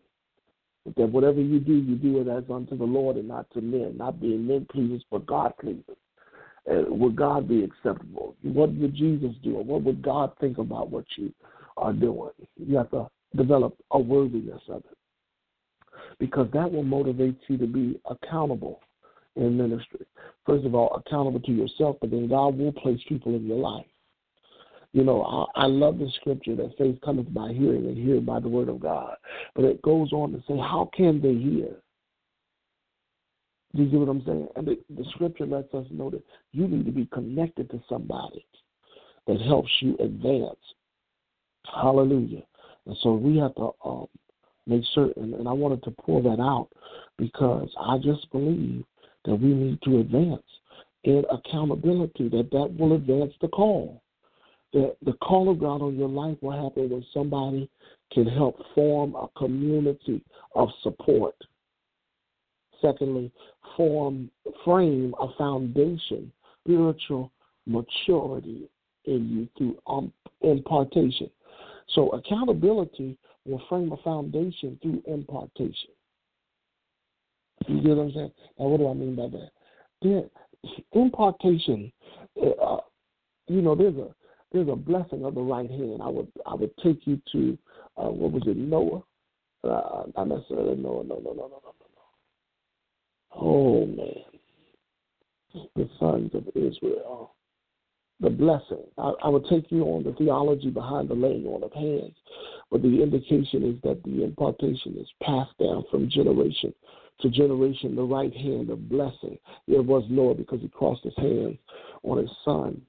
That 0.84 1.08
whatever 1.08 1.40
you 1.40 1.60
do, 1.60 1.74
you 1.74 1.96
do 1.96 2.20
it 2.20 2.28
as 2.28 2.44
unto 2.50 2.76
the 2.76 2.84
Lord 2.84 3.16
and 3.16 3.28
not 3.28 3.50
to 3.52 3.60
men, 3.60 3.96
not 3.96 4.20
being 4.20 4.46
men 4.46 4.66
pleasers, 4.70 5.02
but 5.10 5.24
God 5.26 5.54
pleasers. 5.58 5.96
Uh, 6.70 6.84
would 6.88 7.16
God 7.16 7.48
be 7.48 7.64
acceptable? 7.64 8.36
What 8.42 8.72
would 8.74 8.94
Jesus 8.94 9.34
do? 9.42 9.56
Or 9.56 9.64
what 9.64 9.82
would 9.82 10.02
God 10.02 10.32
think 10.40 10.58
about 10.58 10.90
what 10.90 11.04
you 11.16 11.32
are 11.76 11.92
doing? 11.92 12.30
You 12.56 12.76
have 12.76 12.90
to 12.90 13.08
develop 13.34 13.76
a 13.90 13.98
worthiness 13.98 14.62
of 14.68 14.78
it. 14.78 14.96
Because 16.18 16.48
that 16.52 16.70
will 16.70 16.84
motivate 16.84 17.38
you 17.48 17.58
to 17.58 17.66
be 17.66 18.00
accountable 18.10 18.80
in 19.36 19.56
ministry. 19.56 20.06
First 20.46 20.64
of 20.64 20.74
all, 20.74 20.94
accountable 20.94 21.40
to 21.40 21.52
yourself, 21.52 21.96
but 22.00 22.10
then 22.10 22.28
God 22.28 22.56
will 22.58 22.72
place 22.72 23.00
people 23.08 23.34
in 23.34 23.46
your 23.46 23.58
life. 23.58 23.86
You 24.94 25.02
know, 25.02 25.48
I, 25.56 25.64
I 25.64 25.66
love 25.66 25.98
the 25.98 26.08
scripture 26.20 26.54
that 26.54 26.78
faith 26.78 26.96
cometh 27.04 27.34
by 27.34 27.52
hearing 27.52 27.86
and 27.86 27.98
hearing 27.98 28.24
by 28.24 28.38
the 28.38 28.48
word 28.48 28.68
of 28.68 28.78
God. 28.78 29.16
But 29.56 29.64
it 29.64 29.82
goes 29.82 30.12
on 30.12 30.30
to 30.32 30.38
say, 30.46 30.56
how 30.56 30.88
can 30.96 31.20
they 31.20 31.34
hear? 31.34 31.74
Do 33.74 33.82
you 33.82 33.90
see 33.90 33.96
what 33.96 34.08
I'm 34.08 34.24
saying? 34.24 34.48
And 34.54 34.68
the, 34.68 34.78
the 34.96 35.04
scripture 35.10 35.46
lets 35.46 35.74
us 35.74 35.84
know 35.90 36.10
that 36.10 36.22
you 36.52 36.68
need 36.68 36.86
to 36.86 36.92
be 36.92 37.06
connected 37.12 37.70
to 37.70 37.82
somebody 37.88 38.46
that 39.26 39.40
helps 39.40 39.72
you 39.80 39.96
advance. 39.98 40.54
Hallelujah. 41.74 42.44
And 42.86 42.96
so 43.02 43.14
we 43.14 43.36
have 43.38 43.56
to 43.56 43.70
um, 43.84 44.06
make 44.68 44.84
certain, 44.94 45.34
and 45.34 45.48
I 45.48 45.52
wanted 45.52 45.82
to 45.84 45.90
pull 45.90 46.22
that 46.22 46.40
out 46.40 46.68
because 47.18 47.68
I 47.80 47.98
just 47.98 48.30
believe 48.30 48.84
that 49.24 49.34
we 49.34 49.48
need 49.48 49.82
to 49.82 49.98
advance 49.98 50.44
in 51.02 51.24
accountability, 51.32 52.28
that 52.28 52.50
that 52.52 52.76
will 52.78 52.94
advance 52.94 53.32
the 53.40 53.48
call. 53.48 54.03
The, 54.74 54.94
the 55.02 55.14
call 55.14 55.50
of 55.50 55.60
God 55.60 55.80
on 55.80 55.96
your 55.96 56.08
life 56.08 56.36
will 56.42 56.52
happen 56.52 56.90
when 56.90 57.04
somebody 57.14 57.70
can 58.12 58.26
help 58.26 58.56
form 58.74 59.14
a 59.14 59.28
community 59.38 60.22
of 60.54 60.68
support 60.82 61.34
Secondly, 62.84 63.32
form 63.78 64.30
frame 64.62 65.14
a 65.18 65.28
foundation, 65.38 66.30
spiritual 66.62 67.32
maturity 67.66 68.68
in 69.06 69.28
you 69.28 69.48
through 69.56 69.78
um, 69.86 70.12
impartation. 70.42 71.30
So 71.94 72.10
accountability 72.10 73.16
will 73.46 73.62
frame 73.70 73.90
a 73.92 73.96
foundation 73.98 74.78
through 74.82 75.02
impartation. 75.06 75.90
You 77.66 77.80
get 77.80 77.96
what 77.96 78.02
I'm 78.04 78.12
saying? 78.12 78.32
Now, 78.58 78.66
what 78.66 78.80
do 78.80 78.88
I 78.90 78.94
mean 78.94 79.16
by 79.16 79.28
that? 79.28 79.50
Then, 80.02 80.30
impartation, 80.92 81.90
uh, 82.36 82.78
you 83.46 83.62
know, 83.62 83.74
there's 83.74 83.96
a 83.96 84.14
there's 84.54 84.68
a 84.68 84.76
blessing 84.76 85.24
of 85.24 85.34
the 85.34 85.42
right 85.42 85.68
hand. 85.68 86.00
I 86.00 86.08
would 86.08 86.28
I 86.46 86.54
would 86.54 86.70
take 86.78 87.06
you 87.06 87.20
to 87.32 87.58
uh, 87.96 88.08
what 88.08 88.32
was 88.32 88.44
it 88.46 88.56
Noah? 88.56 89.02
Uh, 89.64 90.04
not 90.16 90.28
necessarily 90.28 90.76
Noah. 90.76 91.04
No, 91.04 91.16
no, 91.16 91.32
no, 91.32 91.32
no, 91.32 91.60
no, 91.60 91.60
no. 91.64 91.86
no. 91.94 93.36
Oh, 93.36 93.86
man. 93.86 95.66
The 95.74 95.88
sons 95.98 96.30
of 96.34 96.46
Israel. 96.54 97.34
The 98.20 98.30
blessing. 98.30 98.84
I, 98.96 99.12
I 99.24 99.28
will 99.28 99.42
take 99.42 99.72
you 99.72 99.82
on 99.84 100.04
the 100.04 100.12
theology 100.12 100.70
behind 100.70 101.08
the 101.08 101.14
laying 101.14 101.46
on 101.46 101.64
of 101.64 101.72
hands, 101.72 102.14
but 102.70 102.82
the 102.82 103.02
indication 103.02 103.64
is 103.64 103.82
that 103.82 104.02
the 104.04 104.22
impartation 104.22 104.96
is 104.98 105.08
passed 105.20 105.58
down 105.58 105.84
from 105.90 106.08
generation 106.08 106.72
to 107.20 107.28
generation, 107.30 107.96
the 107.96 108.02
right 108.02 108.34
hand 108.34 108.70
of 108.70 108.88
blessing. 108.88 109.38
There 109.66 109.82
was 109.82 110.04
Noah 110.08 110.34
because 110.34 110.60
he 110.60 110.68
crossed 110.68 111.04
his 111.04 111.16
hands 111.16 111.58
on 112.02 112.18
his 112.18 112.30
son 112.44 112.82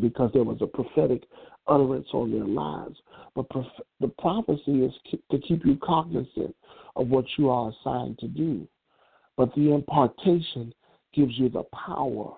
because 0.00 0.30
there 0.32 0.44
was 0.44 0.58
a 0.60 0.66
prophetic 0.66 1.22
utterance 1.66 2.06
on 2.12 2.30
their 2.30 2.46
lives. 2.46 2.96
But 3.34 3.48
prof- 3.50 3.66
the 4.00 4.08
prophecy 4.18 4.84
is 4.84 4.92
to 5.30 5.38
keep 5.38 5.64
you 5.64 5.76
cognizant 5.82 6.54
of 6.96 7.08
what 7.08 7.24
you 7.36 7.50
are 7.50 7.70
assigned 7.70 8.18
to 8.18 8.28
do. 8.28 8.66
But 9.36 9.54
the 9.54 9.72
impartation 9.74 10.72
gives 11.14 11.38
you 11.38 11.48
the 11.48 11.64
power 11.64 12.34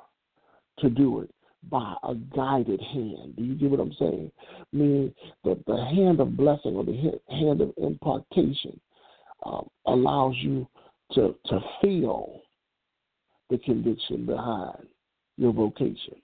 to 0.79 0.91
do 0.91 1.21
it 1.21 1.31
by 1.71 1.95
a 2.05 2.15
guided 2.15 2.81
hand. 2.81 3.37
Do 3.37 3.43
you 3.43 3.55
get 3.55 3.71
what 3.71 3.81
I'm 3.81 3.95
saying? 3.99 4.31
Meaning 4.73 5.15
that 5.45 5.65
the 5.67 5.77
hand 5.77 6.21
of 6.21 6.37
blessing 6.37 6.77
or 6.77 6.85
the 6.85 7.21
hand 7.29 7.61
of 7.61 7.73
impartation 7.77 8.81
um, 9.45 9.69
allows 9.87 10.35
you 10.39 10.67
to 11.13 11.35
to 11.47 11.61
feel 11.81 12.43
the 13.51 13.59
conviction 13.59 14.27
behind 14.27 14.87
your 15.37 15.53
vocation. 15.53 16.17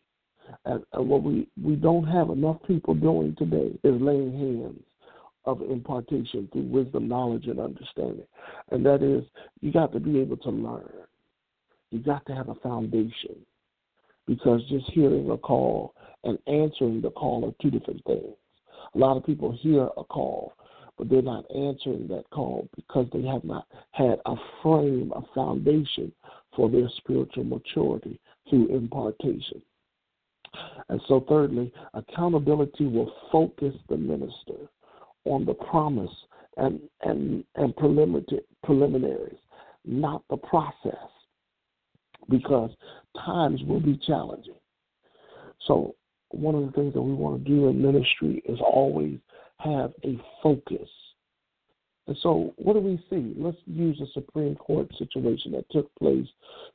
And, 0.65 0.85
and 0.93 1.09
what 1.09 1.23
we, 1.23 1.49
we 1.63 1.77
don't 1.77 2.07
have 2.07 2.31
enough 2.31 2.57
people 2.67 2.95
doing 2.95 3.35
today 3.39 3.79
is 3.83 4.01
laying 4.01 4.33
hands 4.33 4.83
of 5.47 5.61
impartation 5.63 6.49
through 6.53 6.63
wisdom, 6.63 7.09
knowledge, 7.09 7.47
and 7.47 7.61
understanding. 7.61 8.27
And 8.71 8.85
that 8.87 9.03
is, 9.03 9.25
you 9.61 9.73
got 9.73 9.93
to 9.93 10.01
be 10.01 10.21
able 10.21 10.39
to 10.39 10.51
learn. 10.51 10.91
You 11.91 12.01
got 12.01 12.25
to 12.27 12.35
have 12.35 12.49
a 12.49 12.55
foundation 12.57 13.37
because 14.27 14.63
just 14.69 14.91
hearing 14.91 15.31
a 15.31 15.37
call 15.37 15.95
and 16.25 16.39
answering 16.47 17.01
the 17.01 17.11
call 17.11 17.45
are 17.47 17.63
two 17.63 17.71
different 17.71 18.03
things. 18.05 18.35
A 18.95 18.99
lot 18.99 19.17
of 19.17 19.27
people 19.27 19.53
hear 19.53 19.89
a 19.97 20.05
call, 20.05 20.55
but 20.97 21.11
they're 21.11 21.23
not 21.23 21.45
answering 21.55 22.07
that 22.09 22.25
call 22.31 22.69
because 22.77 23.07
they 23.13 23.23
have 23.23 23.45
not 23.45 23.67
had 23.93 24.21
a 24.27 24.35
frame, 24.63 25.13
a 25.15 25.23
foundation 25.35 26.13
for 26.57 26.71
their 26.71 26.89
spiritual 26.97 27.45
maturity 27.45 28.19
through 28.49 28.69
impartation. 28.69 29.61
And 30.89 31.01
so, 31.09 31.25
thirdly, 31.29 31.73
accountability 31.95 32.87
will 32.87 33.13
focus 33.33 33.75
the 33.89 33.97
minister 33.97 34.69
on 35.25 35.45
the 35.45 35.55
promise 35.55 36.11
and, 36.57 36.81
and, 37.03 37.45
and 37.57 37.75
preliminaries, 37.77 39.39
not 39.85 40.23
the 40.31 40.37
process, 40.37 41.09
because 42.29 42.71
times 43.25 43.61
will 43.67 43.81
be 43.81 43.99
challenging. 44.07 44.55
So, 45.67 45.95
one 46.31 46.55
of 46.55 46.67
the 46.67 46.73
things 46.73 46.95
that 46.95 47.03
we 47.03 47.15
want 47.15 47.45
to 47.45 47.51
do 47.51 47.69
in 47.69 47.81
ministry 47.81 48.43
is 48.47 48.59
always 48.61 49.19
have 49.59 49.93
a 50.05 50.21
focus. 50.43 50.89
And 52.07 52.17
so, 52.23 52.53
what 52.57 52.75
do 52.75 52.81
we 52.81 53.03
see? 53.09 53.35
Let's 53.37 53.57
use 53.67 54.01
a 54.01 54.13
Supreme 54.13 54.57
Court 54.57 54.91
situation 54.99 55.53
that 55.53 55.71
took 55.71 55.95
place 55.97 56.27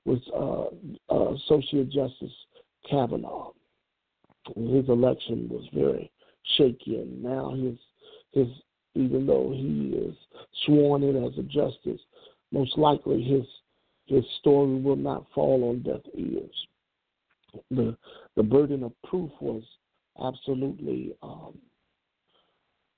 with 0.06 0.22
uh, 0.34 0.66
uh, 1.10 1.34
Associate 1.36 1.88
Justice 1.90 2.34
Kavanaugh. 2.90 3.52
His 4.56 4.88
election 4.90 5.48
was 5.50 5.68
very 5.74 6.12
shaky, 6.58 6.98
and 6.98 7.24
now 7.24 7.52
his 7.52 7.78
his 8.32 8.48
even 8.96 9.26
though 9.26 9.52
he 9.54 9.94
is 9.96 10.16
sworn 10.66 11.04
in 11.04 11.24
as 11.24 11.38
a 11.38 11.44
justice, 11.44 12.02
most 12.52 12.78
likely 12.78 13.22
his 13.22 13.46
his 14.06 14.24
story 14.40 14.80
will 14.82 14.96
not 14.96 15.26
fall 15.34 15.70
on 15.70 15.82
deaf 15.84 16.02
ears. 16.16 16.68
The 17.72 17.96
the 18.36 18.44
burden 18.44 18.84
of 18.84 18.94
proof 19.04 19.32
was 19.40 19.64
absolutely 20.24 21.16
um, 21.22 21.58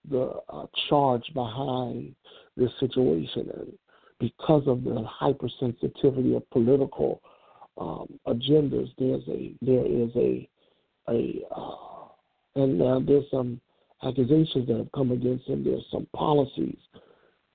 the 0.10 0.40
uh, 0.50 0.66
charge 0.90 1.30
behind 1.34 2.16
this 2.58 2.72
situation, 2.80 3.50
and 3.54 3.74
because 4.20 4.64
of 4.68 4.84
the 4.84 5.06
hypersensitivity 5.22 6.36
of 6.36 6.50
political 6.50 7.22
um, 7.78 8.08
agendas, 8.28 8.90
there's 8.98 9.28
a 9.28 9.54
there 9.62 9.86
is 9.86 10.10
a 10.16 10.48
a 11.12 11.42
uh, 11.56 11.76
and 12.56 12.82
uh, 12.82 13.00
there's 13.06 13.26
some 13.32 13.62
accusations 14.04 14.68
that 14.68 14.78
have 14.78 14.92
come 14.94 15.12
against 15.12 15.48
him. 15.48 15.64
There's 15.64 15.86
some 15.92 16.08
policies 16.16 16.78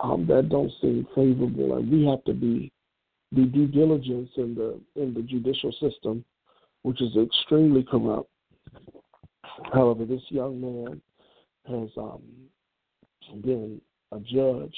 um, 0.00 0.26
that 0.28 0.48
don't 0.48 0.72
seem 0.80 1.06
favorable, 1.14 1.76
and 1.76 1.90
we 1.90 2.06
have 2.06 2.22
to 2.24 2.34
be 2.34 2.72
be 3.34 3.44
due 3.44 3.66
diligence 3.66 4.30
in 4.36 4.54
the 4.54 4.80
in 5.00 5.14
the 5.14 5.22
judicial 5.22 5.72
system, 5.72 6.24
which 6.82 7.00
is 7.02 7.16
extremely 7.16 7.82
corrupt. 7.82 8.30
However, 9.72 10.04
this 10.04 10.22
young 10.28 10.60
man 10.60 11.00
has 11.66 11.88
um, 11.96 12.22
been 13.42 13.80
a 14.12 14.20
judge 14.20 14.74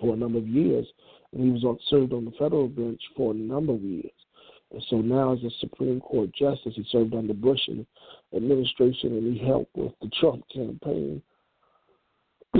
for 0.00 0.14
a 0.14 0.16
number 0.16 0.38
of 0.38 0.46
years, 0.46 0.86
and 1.32 1.44
he 1.44 1.50
was 1.50 1.64
on, 1.64 1.78
served 1.88 2.12
on 2.12 2.24
the 2.24 2.32
federal 2.32 2.68
bench 2.68 3.00
for 3.16 3.32
a 3.32 3.36
number 3.36 3.74
of 3.74 3.82
years. 3.82 4.10
And 4.72 4.82
so 4.88 4.96
now, 4.96 5.32
as 5.34 5.42
a 5.44 5.50
Supreme 5.60 6.00
Court 6.00 6.30
justice, 6.34 6.72
he 6.74 6.84
served 6.90 7.14
under 7.14 7.34
Bush 7.34 7.60
administration, 8.34 9.16
and 9.16 9.36
he 9.36 9.46
helped 9.46 9.76
with 9.76 9.92
the 10.00 10.10
Trump 10.18 10.44
campaign. 10.52 11.22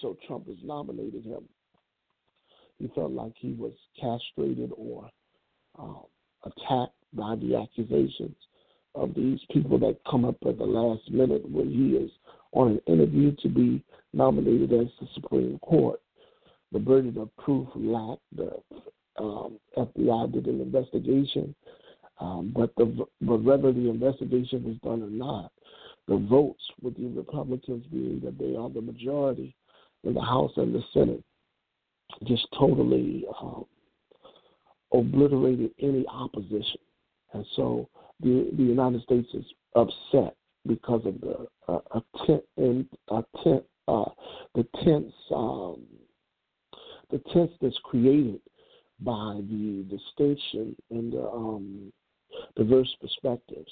so 0.00 0.16
Trump 0.26 0.46
has 0.48 0.56
nominated 0.62 1.24
him. 1.24 1.44
He 2.78 2.88
felt 2.94 3.12
like 3.12 3.32
he 3.36 3.52
was 3.52 3.72
castrated 3.98 4.72
or 4.76 5.08
um, 5.78 6.02
attacked 6.44 6.94
by 7.12 7.36
the 7.36 7.56
accusations 7.56 8.36
of 8.94 9.14
these 9.14 9.40
people 9.50 9.78
that 9.78 9.98
come 10.10 10.24
up 10.24 10.36
at 10.46 10.58
the 10.58 10.64
last 10.64 11.10
minute 11.10 11.48
when 11.48 11.70
he 11.70 11.96
is 11.96 12.10
on 12.52 12.72
an 12.72 12.80
interview 12.86 13.34
to 13.36 13.48
be 13.48 13.82
nominated 14.12 14.72
as 14.72 14.88
the 15.00 15.06
Supreme 15.14 15.58
Court. 15.60 16.00
The 16.72 16.78
burden 16.78 17.16
of 17.18 17.34
proof 17.36 17.68
lacked. 17.74 18.20
The 18.34 18.56
um, 19.18 19.58
FBI 19.76 20.32
did 20.32 20.46
an 20.46 20.60
investigation, 20.60 21.54
um, 22.20 22.52
but 22.54 22.74
the 22.76 23.06
but 23.20 23.42
whether 23.42 23.72
the 23.72 23.90
investigation 23.90 24.64
was 24.64 24.76
done 24.82 25.02
or 25.02 25.10
not, 25.10 25.52
the 26.08 26.16
votes 26.16 26.62
with 26.80 26.96
the 26.96 27.08
Republicans 27.08 27.84
being 27.90 28.20
that 28.24 28.38
they 28.38 28.56
are 28.56 28.70
the 28.70 28.80
majority 28.80 29.54
in 30.04 30.14
the 30.14 30.20
House 30.20 30.52
and 30.56 30.74
the 30.74 30.82
Senate 30.92 31.22
just 32.26 32.46
totally 32.58 33.24
um, 33.40 33.64
obliterated 34.92 35.70
any 35.80 36.06
opposition, 36.08 36.80
and 37.32 37.44
so 37.56 37.88
the 38.20 38.50
the 38.56 38.62
United 38.62 39.02
States 39.02 39.28
is 39.34 39.44
upset 39.74 40.34
because 40.66 41.04
of 41.04 41.20
the 41.20 41.46
uh, 41.68 41.78
attempt 41.94 42.46
and 42.56 42.86
attempt 43.08 43.66
uh, 43.88 44.04
the 44.54 44.66
tense 44.84 45.12
um, 45.34 45.82
the 47.10 47.18
tense 47.32 47.50
that's 47.60 47.78
created 47.84 48.40
by 49.04 49.40
the 49.48 49.84
distinction 49.88 50.76
and 50.90 51.12
the 51.12 51.28
um, 51.28 51.92
diverse 52.56 52.94
perspectives, 53.00 53.70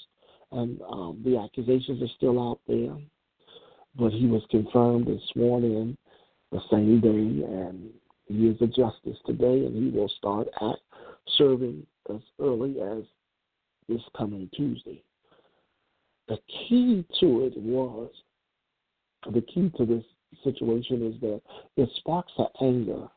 and 0.53 0.81
um, 0.83 1.21
the 1.25 1.37
accusations 1.39 2.03
are 2.03 2.15
still 2.17 2.51
out 2.51 2.61
there. 2.67 2.97
But 3.97 4.13
he 4.13 4.27
was 4.27 4.43
confirmed 4.51 5.09
and 5.09 5.21
sworn 5.33 5.65
in 5.65 5.99
the 6.53 6.61
same 6.71 7.01
day, 7.01 7.45
and 7.45 7.91
he 8.27 8.47
is 8.47 8.57
a 8.61 8.67
justice 8.67 9.19
today, 9.27 9.67
and 9.67 9.75
he 9.75 9.97
will 9.97 10.09
start 10.17 10.49
at 10.61 10.77
serving 11.37 11.87
as 12.09 12.21
early 12.41 12.81
as 12.81 13.03
this 13.89 14.03
coming 14.17 14.49
Tuesday. 14.55 15.03
The 16.29 16.39
key 16.47 17.05
to 17.21 17.45
it 17.45 17.57
was 17.57 18.11
the 19.33 19.43
key 19.43 19.71
to 19.77 19.85
this 19.85 20.05
situation 20.45 21.07
is 21.07 21.21
that 21.21 21.41
it 21.77 21.91
sparks 21.97 22.33
an 22.39 22.47
anger 22.63 23.09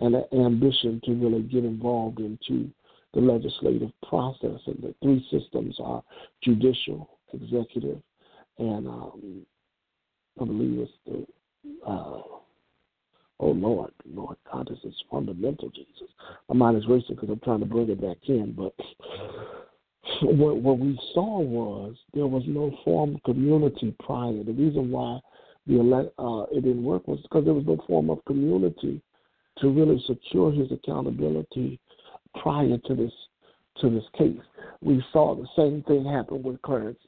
and 0.00 0.14
an 0.14 0.24
ambition 0.32 1.00
to 1.04 1.14
really 1.14 1.42
get 1.42 1.64
involved 1.64 2.20
into 2.20 2.70
the 3.14 3.20
legislative 3.20 3.90
process. 4.08 4.60
And 4.66 4.82
the 4.82 4.94
three 5.02 5.24
systems 5.30 5.76
are 5.82 6.02
judicial, 6.42 7.18
executive, 7.32 8.00
and 8.58 8.86
um, 8.88 9.46
I 10.40 10.44
believe 10.44 10.80
it's 10.80 10.92
the 11.06 11.26
uh, 11.86 12.22
oh 13.40 13.50
Lord, 13.52 13.92
Lord 14.06 14.36
God, 14.50 14.68
this 14.70 14.78
is 14.84 14.94
fundamental, 15.10 15.70
Jesus. 15.70 16.08
My 16.48 16.54
mind 16.54 16.78
is 16.78 16.88
racing 16.88 17.16
because 17.16 17.30
I'm 17.30 17.40
trying 17.40 17.60
to 17.60 17.66
bring 17.66 17.90
it 17.90 18.00
back 18.00 18.18
in, 18.28 18.52
but 18.52 18.74
what, 20.22 20.56
what 20.56 20.78
we 20.78 20.98
saw 21.14 21.40
was 21.40 21.96
there 22.14 22.26
was 22.26 22.42
no 22.46 22.76
form 22.84 23.16
of 23.16 23.22
community 23.24 23.94
prior. 24.04 24.42
The 24.44 24.52
reason 24.52 24.90
why 24.90 25.20
the 25.66 26.10
uh, 26.18 26.42
it 26.56 26.62
didn't 26.62 26.84
work 26.84 27.06
was 27.06 27.20
because 27.22 27.44
there 27.44 27.54
was 27.54 27.66
no 27.66 27.82
form 27.86 28.10
of 28.10 28.24
community 28.24 29.02
to 29.60 29.68
really 29.68 30.02
secure 30.06 30.52
his 30.52 30.70
accountability 30.72 31.78
prior 32.40 32.78
to 32.86 32.94
this 32.94 33.12
to 33.80 33.90
this 33.90 34.04
case. 34.16 34.40
We 34.80 35.02
saw 35.12 35.34
the 35.34 35.48
same 35.56 35.82
thing 35.84 36.04
happen 36.04 36.42
with 36.42 36.60
Clarence 36.62 36.98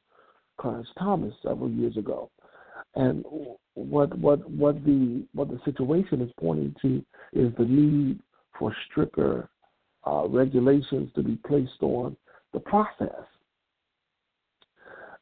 Clarence 0.58 0.88
Thomas 0.98 1.34
several 1.42 1.70
years 1.70 1.96
ago, 1.96 2.30
and 2.94 3.24
what 3.74 4.16
what 4.18 4.48
what 4.50 4.84
the 4.84 5.24
what 5.34 5.48
the 5.48 5.60
situation 5.64 6.20
is 6.20 6.30
pointing 6.38 6.74
to 6.82 7.04
is 7.32 7.52
the 7.58 7.64
need 7.64 8.20
for 8.58 8.74
stricter 8.90 9.48
uh, 10.06 10.26
regulations 10.28 11.10
to 11.14 11.22
be 11.22 11.36
placed 11.46 11.82
on 11.82 12.16
the 12.52 12.60
process. 12.60 13.24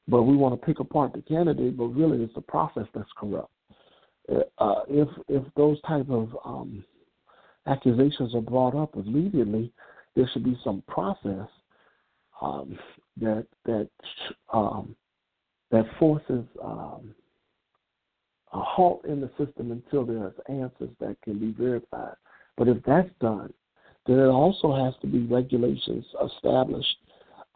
But 0.08 0.22
we 0.22 0.36
want 0.36 0.60
to 0.60 0.66
pick 0.66 0.80
apart 0.80 1.12
the 1.12 1.22
candidate, 1.22 1.76
but 1.76 1.86
really 1.86 2.22
it's 2.24 2.34
the 2.34 2.40
process 2.40 2.86
that's 2.94 3.08
corrupt. 3.16 3.52
Uh, 4.58 4.80
if 4.88 5.08
if 5.28 5.42
those 5.56 5.80
type 5.82 6.08
of 6.10 6.36
um, 6.44 6.84
accusations 7.66 8.34
are 8.34 8.40
brought 8.40 8.74
up 8.74 8.94
immediately, 8.96 9.72
there 10.16 10.28
should 10.32 10.44
be 10.44 10.58
some 10.64 10.82
process 10.88 11.48
um, 12.40 12.78
that 13.20 13.46
that 13.64 13.88
um, 14.52 14.96
that 15.70 15.84
forces 15.98 16.44
um, 16.62 17.14
a 18.52 18.60
halt 18.60 19.04
in 19.04 19.20
the 19.20 19.30
system 19.38 19.70
until 19.70 20.04
there's 20.04 20.34
answers 20.48 20.90
that 20.98 21.16
can 21.22 21.38
be 21.38 21.52
verified. 21.52 22.14
But 22.56 22.68
if 22.68 22.78
that's 22.84 23.10
done, 23.20 23.52
then 24.06 24.18
it 24.18 24.26
also 24.26 24.74
has 24.74 24.94
to 25.02 25.06
be 25.06 25.20
regulations 25.26 26.04
established 26.24 26.96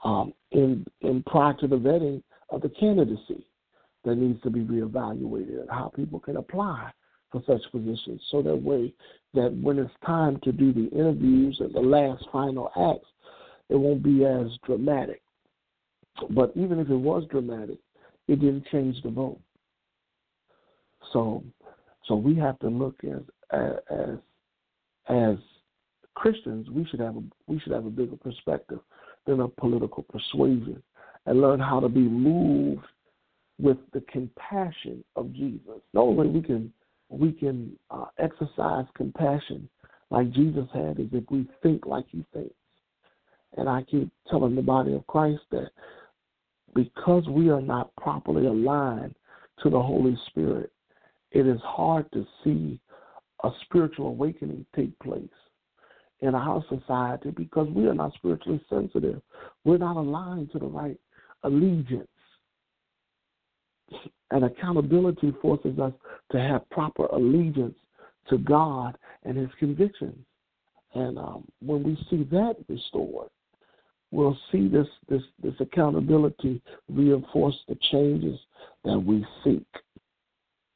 um, 0.05 0.33
in, 0.53 0.87
in 1.01 1.23
prior 1.25 1.55
to 1.55 1.67
the 1.67 1.77
vetting 1.77 2.23
of 2.51 2.61
the 2.61 2.69
candidacy 2.69 3.47
that 4.05 4.17
needs 4.17 4.40
to 4.43 4.51
be 4.51 4.61
reevaluated 4.61 5.61
and 5.61 5.71
how 5.71 5.90
people 5.95 6.21
can 6.21 6.37
apply 6.37 6.93
for 7.35 7.42
such 7.47 7.70
positions 7.73 8.20
so 8.31 8.42
that 8.42 8.55
way 8.55 8.94
that 9.35 9.53
when 9.61 9.79
it's 9.79 9.90
time 10.07 10.38
to 10.44 10.53
do 10.53 10.73
the 10.73 10.88
interviews 10.97 11.57
and 11.59 11.75
the 11.75 11.81
last 11.81 12.25
final 12.31 12.70
acts, 12.77 13.09
it 13.68 13.75
won't 13.75 14.05
be 14.05 14.25
as 14.25 14.47
dramatic. 14.64 15.20
But 16.31 16.53
even 16.55 16.79
if 16.79 16.88
it 16.88 16.94
was 16.94 17.25
dramatic, 17.31 17.79
it 18.29 18.40
didn't 18.40 18.66
change 18.70 19.03
the 19.03 19.11
vote. 19.11 19.40
So, 21.12 21.42
so 22.07 22.14
we 22.14 22.37
have 22.37 22.59
to 22.61 22.68
look 22.68 22.97
as 23.03 23.23
as 23.90 24.18
as 25.09 25.37
Christians. 26.14 26.70
We 26.70 26.87
should 26.87 27.01
have 27.01 27.16
a 27.16 27.23
we 27.49 27.59
should 27.59 27.73
have 27.73 27.87
a 27.87 27.90
bigger 27.90 28.16
perspective 28.16 28.79
than 29.27 29.40
a 29.40 29.49
political 29.49 30.05
persuasion 30.05 30.81
and 31.27 31.40
learn 31.40 31.59
how 31.59 31.81
to 31.81 31.88
be 31.88 32.01
moved 32.01 32.85
with 33.59 33.79
the 33.92 34.03
compassion 34.03 35.03
of 35.16 35.33
Jesus. 35.33 35.81
The 35.92 36.01
only 36.01 36.16
way 36.16 36.27
we 36.29 36.42
can 36.42 36.73
we 37.18 37.33
can 37.33 37.72
uh, 37.90 38.07
exercise 38.18 38.87
compassion 38.96 39.68
like 40.11 40.31
Jesus 40.33 40.66
had 40.72 40.98
is 40.98 41.09
if 41.12 41.24
we 41.31 41.46
think 41.62 41.87
like 41.87 42.07
He 42.11 42.24
thinks. 42.33 42.55
And 43.57 43.68
I 43.68 43.83
keep 43.83 44.11
telling 44.29 44.55
the 44.55 44.62
body 44.62 44.94
of 44.94 45.07
Christ 45.07 45.42
that 45.50 45.70
because 46.74 47.29
we 47.29 47.50
are 47.50 47.61
not 47.61 47.94
properly 47.96 48.46
aligned 48.46 49.14
to 49.62 49.70
the 49.70 49.81
Holy 49.81 50.18
Spirit, 50.27 50.72
it 51.31 51.46
is 51.46 51.61
hard 51.62 52.11
to 52.12 52.27
see 52.42 52.81
a 53.44 53.50
spiritual 53.62 54.09
awakening 54.09 54.66
take 54.74 54.98
place 54.98 55.29
in 56.20 56.35
our 56.35 56.64
society 56.68 57.31
because 57.31 57.68
we 57.68 57.87
are 57.87 57.94
not 57.94 58.14
spiritually 58.14 58.61
sensitive. 58.70 59.20
We're 59.64 59.79
not 59.79 59.96
aligned 59.96 60.50
to 60.53 60.59
the 60.59 60.66
right 60.66 60.98
allegiance. 61.42 62.09
And 64.31 64.44
accountability 64.44 65.33
forces 65.40 65.79
us 65.79 65.92
to 66.33 66.40
have 66.40 66.68
proper 66.70 67.07
allegiance 67.07 67.77
to 68.29 68.38
God 68.38 68.97
and 69.25 69.37
His 69.37 69.51
convictions. 69.59 70.18
And 70.94 71.18
um, 71.18 71.44
when 71.61 71.83
we 71.83 71.97
see 72.11 72.25
that 72.31 72.57
restored, 72.68 73.29
we'll 74.11 74.38
see 74.51 74.68
this, 74.68 74.87
this, 75.09 75.23
this 75.42 75.55
accountability 75.61 76.62
reinforce 76.88 77.57
the 77.68 77.77
changes 77.90 78.38
that 78.85 78.99
we 78.99 79.25
seek. 79.42 79.66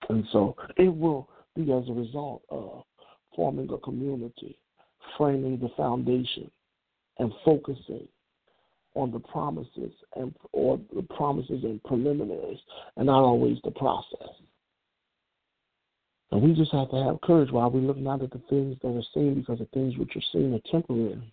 And 0.08 0.24
so 0.32 0.56
it 0.76 0.94
will 0.94 1.28
be 1.54 1.72
as 1.72 1.88
a 1.88 1.92
result 1.92 2.42
of 2.50 2.84
forming 3.34 3.70
a 3.70 3.78
community, 3.78 4.58
framing 5.16 5.58
the 5.58 5.68
foundation, 5.76 6.50
and 7.18 7.32
focusing 7.44 8.08
on 8.94 9.12
the 9.12 9.20
promises 9.20 9.92
and 10.16 10.34
or 10.52 10.80
the 10.94 11.02
promises 11.02 11.62
and 11.64 11.82
preliminaries, 11.84 12.58
and 12.96 13.06
not 13.06 13.22
always 13.22 13.58
the 13.64 13.70
process. 13.72 14.28
And 16.30 16.42
we 16.42 16.54
just 16.54 16.72
have 16.72 16.90
to 16.90 16.96
have 16.96 17.20
courage 17.22 17.50
while 17.50 17.70
we 17.70 17.80
look 17.80 17.96
not 17.96 18.22
at 18.22 18.30
the 18.30 18.42
things 18.50 18.76
that 18.82 18.88
are 18.88 19.02
seen, 19.14 19.34
because 19.34 19.60
the 19.60 19.68
things 19.72 19.96
which 19.96 20.14
are 20.14 20.22
seen 20.32 20.54
are 20.54 20.70
temporary. 20.70 21.32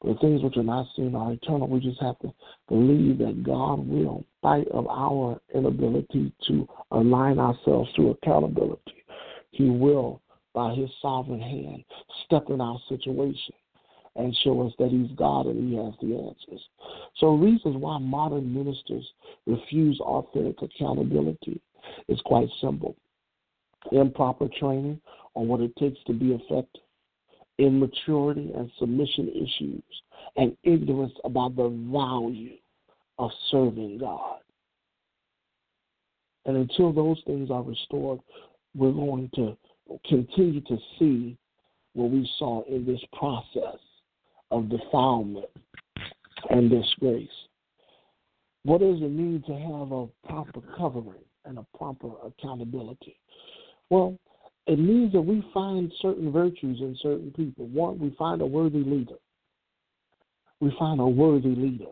But 0.00 0.14
the 0.14 0.18
things 0.20 0.42
which 0.42 0.56
are 0.56 0.62
not 0.62 0.86
seen 0.96 1.14
are 1.14 1.32
eternal. 1.32 1.68
We 1.68 1.80
just 1.80 2.00
have 2.00 2.18
to 2.20 2.32
believe 2.68 3.18
that 3.18 3.42
God 3.42 3.86
will, 3.86 4.24
spite 4.38 4.68
of 4.68 4.86
our 4.88 5.38
inability 5.54 6.32
to 6.48 6.68
align 6.90 7.38
ourselves 7.38 7.90
through 7.94 8.10
accountability, 8.10 9.04
He 9.50 9.68
will, 9.68 10.22
by 10.54 10.74
His 10.74 10.88
sovereign 11.02 11.40
hand, 11.40 11.84
step 12.24 12.48
in 12.48 12.62
our 12.62 12.78
situation 12.88 13.54
and 14.16 14.36
show 14.42 14.66
us 14.66 14.72
that 14.78 14.90
He's 14.90 15.16
God 15.16 15.46
and 15.46 15.70
He 15.70 15.76
has 15.76 15.94
the 16.00 16.16
answers. 16.16 16.62
So, 17.16 17.34
reasons 17.34 17.76
why 17.76 17.98
modern 17.98 18.52
ministers 18.52 19.06
refuse 19.46 20.00
authentic 20.00 20.62
accountability 20.62 21.60
is 22.08 22.20
quite 22.24 22.48
simple 22.60 22.96
improper 23.92 24.46
training 24.58 25.00
on 25.34 25.48
what 25.48 25.60
it 25.60 25.74
takes 25.76 25.98
to 26.06 26.12
be 26.12 26.32
effective, 26.32 26.82
immaturity 27.58 28.52
and 28.54 28.70
submission 28.78 29.28
issues, 29.30 29.82
and 30.36 30.56
ignorance 30.64 31.14
about 31.24 31.56
the 31.56 31.68
value 31.90 32.56
of 33.18 33.30
serving 33.50 33.98
God. 33.98 34.38
And 36.46 36.56
until 36.56 36.92
those 36.92 37.20
things 37.26 37.50
are 37.50 37.62
restored, 37.62 38.20
we're 38.74 38.92
going 38.92 39.30
to 39.34 39.56
continue 40.08 40.60
to 40.62 40.78
see 40.98 41.36
what 41.94 42.10
we 42.10 42.28
saw 42.38 42.62
in 42.64 42.86
this 42.86 43.00
process 43.12 43.78
of 44.50 44.68
defilement 44.68 45.46
and 46.50 46.70
disgrace. 46.70 47.28
What 48.64 48.80
does 48.80 49.00
it 49.00 49.10
mean 49.10 49.42
to 49.46 49.52
have 49.52 49.92
a 49.92 50.06
proper 50.26 50.60
covering 50.76 51.24
and 51.44 51.58
a 51.58 51.66
proper 51.76 52.10
accountability? 52.24 53.18
Well, 53.88 54.18
it 54.66 54.78
means 54.78 55.12
that 55.12 55.20
we 55.20 55.44
find 55.54 55.92
certain 56.00 56.30
virtues 56.30 56.80
in 56.80 56.96
certain 57.02 57.32
people. 57.32 57.66
One, 57.66 57.98
we 57.98 58.14
find 58.18 58.40
a 58.42 58.46
worthy 58.46 58.84
leader. 58.84 59.16
We 60.60 60.72
find 60.78 61.00
a 61.00 61.06
worthy 61.06 61.54
leader. 61.54 61.90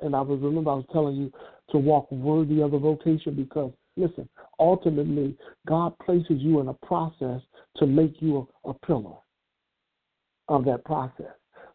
And 0.00 0.14
I 0.14 0.20
was 0.20 0.38
remember 0.40 0.70
I 0.70 0.74
was 0.74 0.84
telling 0.92 1.16
you 1.16 1.32
to 1.70 1.78
walk 1.78 2.10
worthy 2.12 2.60
of 2.60 2.72
the 2.72 2.78
vocation 2.78 3.34
because 3.34 3.72
listen, 3.96 4.28
ultimately 4.58 5.36
God 5.66 5.98
places 5.98 6.36
you 6.38 6.60
in 6.60 6.68
a 6.68 6.74
process 6.74 7.40
to 7.76 7.86
make 7.86 8.20
you 8.20 8.48
a, 8.64 8.70
a 8.70 8.74
pillar 8.86 9.14
of 10.48 10.64
that 10.66 10.84
process. 10.84 11.32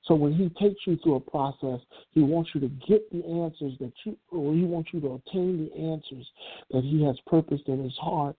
So 0.09 0.15
when 0.15 0.33
he 0.33 0.49
takes 0.59 0.87
you 0.87 0.97
through 0.97 1.17
a 1.17 1.19
process, 1.19 1.79
he 2.13 2.21
wants 2.21 2.49
you 2.55 2.61
to 2.61 2.67
get 2.87 3.07
the 3.11 3.23
answers 3.23 3.73
that 3.79 3.93
you, 4.03 4.17
or 4.31 4.55
he 4.55 4.63
wants 4.63 4.89
you 4.91 4.99
to 5.01 5.09
obtain 5.09 5.69
the 5.69 5.79
answers 5.79 6.27
that 6.71 6.83
he 6.83 7.05
has 7.05 7.15
purposed 7.27 7.67
in 7.67 7.83
his 7.83 7.95
heart, 8.01 8.35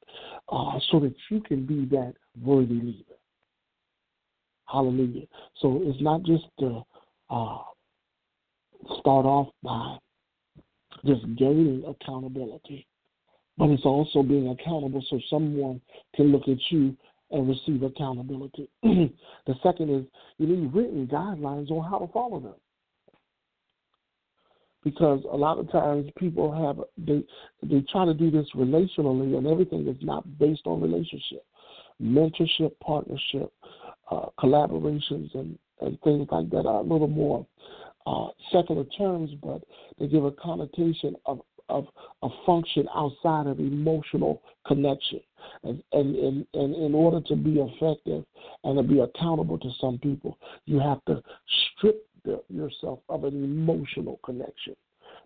uh, 0.49 0.81
so 0.91 0.99
that 0.99 1.15
you 1.31 1.41
can 1.41 1.65
be 1.65 1.85
that 1.97 2.15
worthy 2.43 2.75
leader. 2.75 3.15
Hallelujah. 4.67 5.27
So 5.61 5.81
it's 5.85 6.03
not 6.03 6.25
just 6.25 6.45
to 6.59 6.83
uh, 7.31 7.59
start 8.99 9.25
off 9.27 9.51
by 9.63 9.97
just 11.07 11.23
gaining 11.37 11.85
accountability, 11.87 12.85
but 13.57 13.71
it's 13.71 13.85
also 13.85 14.25
being 14.25 14.49
accountable 14.49 15.05
so 15.09 15.21
someone 15.31 15.81
can 16.17 16.33
look 16.33 16.49
at 16.49 16.59
you 16.71 16.97
and 17.31 17.49
receive 17.49 17.83
accountability. 17.83 18.69
the 18.83 19.55
second 19.63 19.91
is 19.91 20.05
you 20.39 20.47
need 20.47 20.75
written 20.75 21.07
guidelines 21.07 21.71
on 21.71 21.89
how 21.89 21.99
to 21.99 22.13
follow 22.13 22.41
them. 22.41 22.55
Because 24.83 25.23
a 25.31 25.37
lot 25.37 25.59
of 25.59 25.71
times 25.71 26.11
people 26.17 26.51
have 26.51 26.83
they 26.97 27.23
they 27.63 27.85
try 27.93 28.07
to 28.07 28.15
do 28.15 28.31
this 28.31 28.47
relationally 28.55 29.37
and 29.37 29.47
everything 29.47 29.87
is 29.87 29.97
not 30.01 30.39
based 30.39 30.63
on 30.65 30.81
relationship. 30.81 31.45
Mentorship, 32.03 32.73
partnership, 32.83 33.53
uh, 34.11 34.27
collaborations 34.39 35.35
and, 35.35 35.59
and 35.83 36.01
things 36.01 36.27
like 36.31 36.49
that 36.51 36.67
are 36.67 36.81
a 36.81 36.83
little 36.83 37.09
more 37.09 37.47
uh, 38.07 38.29
secular 38.51 38.85
terms, 38.97 39.31
but 39.43 39.63
they 39.99 40.07
give 40.07 40.25
a 40.25 40.33
connotation 40.33 41.15
of 41.27 41.41
of 41.71 41.87
a 42.23 42.29
function 42.45 42.87
outside 42.95 43.47
of 43.47 43.59
emotional 43.59 44.43
connection. 44.67 45.21
And, 45.65 45.83
and, 45.93 46.15
and, 46.17 46.47
and 46.55 46.75
in 46.75 46.95
order 46.95 47.21
to 47.27 47.37
be 47.37 47.61
effective 47.61 48.25
and 48.65 48.77
to 48.77 48.83
be 48.83 49.01
accountable 49.01 49.59
to 49.59 49.71
some 49.81 49.99
people, 49.99 50.39
you 50.67 50.79
have 50.81 51.05
to 51.07 51.23
strip 51.77 52.07
the, 52.25 52.43
yourself 52.49 53.01
of 53.09 53.25
an 53.25 53.43
emotional 53.43 54.21
connection. 54.25 54.77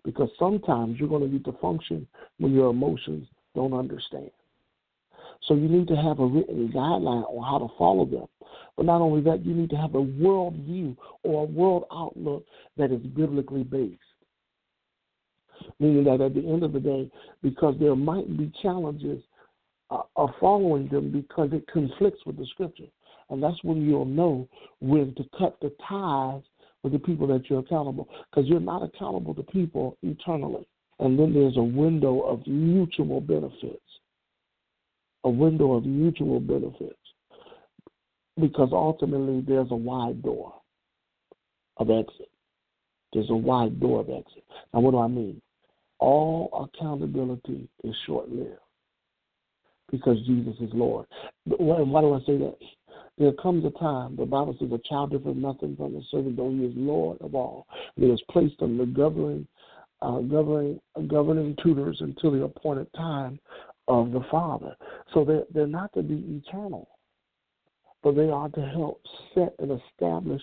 Because 0.03 0.29
sometimes 0.37 0.99
you're 0.99 1.09
going 1.09 1.23
to 1.23 1.27
need 1.27 1.45
to 1.45 1.53
function 1.53 2.07
when 2.37 2.53
your 2.53 2.69
emotions 2.69 3.27
don't 3.55 3.73
understand. 3.73 4.29
So 5.47 5.55
you 5.55 5.67
need 5.67 5.87
to 5.89 5.95
have 5.95 6.19
a 6.19 6.25
written 6.25 6.71
guideline 6.73 7.23
on 7.29 7.43
how 7.43 7.59
to 7.59 7.73
follow 7.77 8.05
them. 8.05 8.27
But 8.77 8.85
not 8.85 9.01
only 9.01 9.21
that, 9.21 9.45
you 9.45 9.53
need 9.53 9.69
to 9.71 9.77
have 9.77 9.95
a 9.95 10.01
world 10.01 10.55
view 10.65 10.95
or 11.23 11.43
a 11.43 11.45
world 11.45 11.85
outlook 11.91 12.45
that 12.77 12.91
is 12.91 13.01
biblically 13.01 13.63
based 13.63 13.99
meaning 15.79 16.03
that 16.05 16.21
at 16.21 16.33
the 16.33 16.47
end 16.47 16.63
of 16.63 16.73
the 16.73 16.79
day, 16.79 17.09
because 17.41 17.75
there 17.79 17.95
might 17.95 18.37
be 18.37 18.51
challenges 18.61 19.21
uh, 19.91 20.01
of 20.15 20.29
following 20.39 20.87
them 20.87 21.11
because 21.11 21.49
it 21.53 21.67
conflicts 21.71 22.25
with 22.25 22.37
the 22.37 22.45
scripture. 22.47 22.87
And 23.29 23.41
that's 23.41 23.63
when 23.63 23.81
you'll 23.81 24.05
know 24.05 24.47
when 24.79 25.13
to 25.15 25.23
cut 25.37 25.57
the 25.61 25.73
ties 25.87 26.41
with 26.83 26.93
the 26.93 26.99
people 26.99 27.27
that 27.27 27.49
you're 27.49 27.59
accountable 27.59 28.07
because 28.29 28.47
you're 28.47 28.59
not 28.59 28.83
accountable 28.83 29.33
to 29.35 29.43
people 29.43 29.97
eternally. 30.03 30.67
And 30.99 31.19
then 31.19 31.33
there's 31.33 31.57
a 31.57 31.63
window 31.63 32.21
of 32.21 32.45
mutual 32.47 33.21
benefits. 33.21 33.81
A 35.23 35.29
window 35.29 35.73
of 35.73 35.85
mutual 35.85 36.39
benefits. 36.39 36.93
Because 38.39 38.69
ultimately 38.71 39.41
there's 39.41 39.71
a 39.71 39.75
wide 39.75 40.21
door 40.21 40.53
of 41.77 41.89
exit. 41.89 42.29
There's 43.13 43.29
a 43.29 43.35
wide 43.35 43.79
door 43.79 44.01
of 44.01 44.09
exit. 44.09 44.43
Now, 44.73 44.81
what 44.81 44.91
do 44.91 44.99
I 44.99 45.07
mean? 45.07 45.41
All 46.05 46.69
accountability 46.69 47.67
is 47.83 47.95
short 48.05 48.29
lived 48.29 48.59
because 49.91 50.23
Jesus 50.27 50.53
is 50.61 50.69
Lord. 50.71 51.07
Why, 51.45 52.01
do 52.01 52.13
I 52.13 52.19
say 52.27 52.37
that? 52.37 52.57
There 53.17 53.31
comes 53.33 53.65
a 53.65 53.71
time, 53.79 54.15
the 54.15 54.23
Bible 54.23 54.55
says, 54.59 54.69
a 54.71 54.77
child 54.87 55.13
differs 55.13 55.35
nothing 55.35 55.75
from 55.75 55.95
a 55.95 56.01
servant, 56.11 56.37
though 56.37 56.51
he 56.51 56.63
is 56.63 56.73
Lord 56.75 57.19
of 57.21 57.33
all. 57.33 57.65
He 57.95 58.05
is 58.05 58.21
placed 58.29 58.61
under 58.61 58.85
governing, 58.85 59.47
uh, 60.03 60.19
governing, 60.19 60.79
governing 61.07 61.55
tutors 61.63 61.97
until 62.01 62.33
the 62.33 62.43
appointed 62.43 62.93
time 62.93 63.39
of 63.87 64.11
the 64.11 64.23
Father. 64.29 64.75
So 65.11 65.25
they're, 65.25 65.45
they're 65.55 65.65
not 65.65 65.91
to 65.93 66.03
be 66.03 66.23
eternal, 66.45 66.87
but 68.03 68.15
they 68.15 68.29
are 68.29 68.49
to 68.49 68.61
help 68.61 69.01
set 69.33 69.55
and 69.57 69.81
establish 69.81 70.41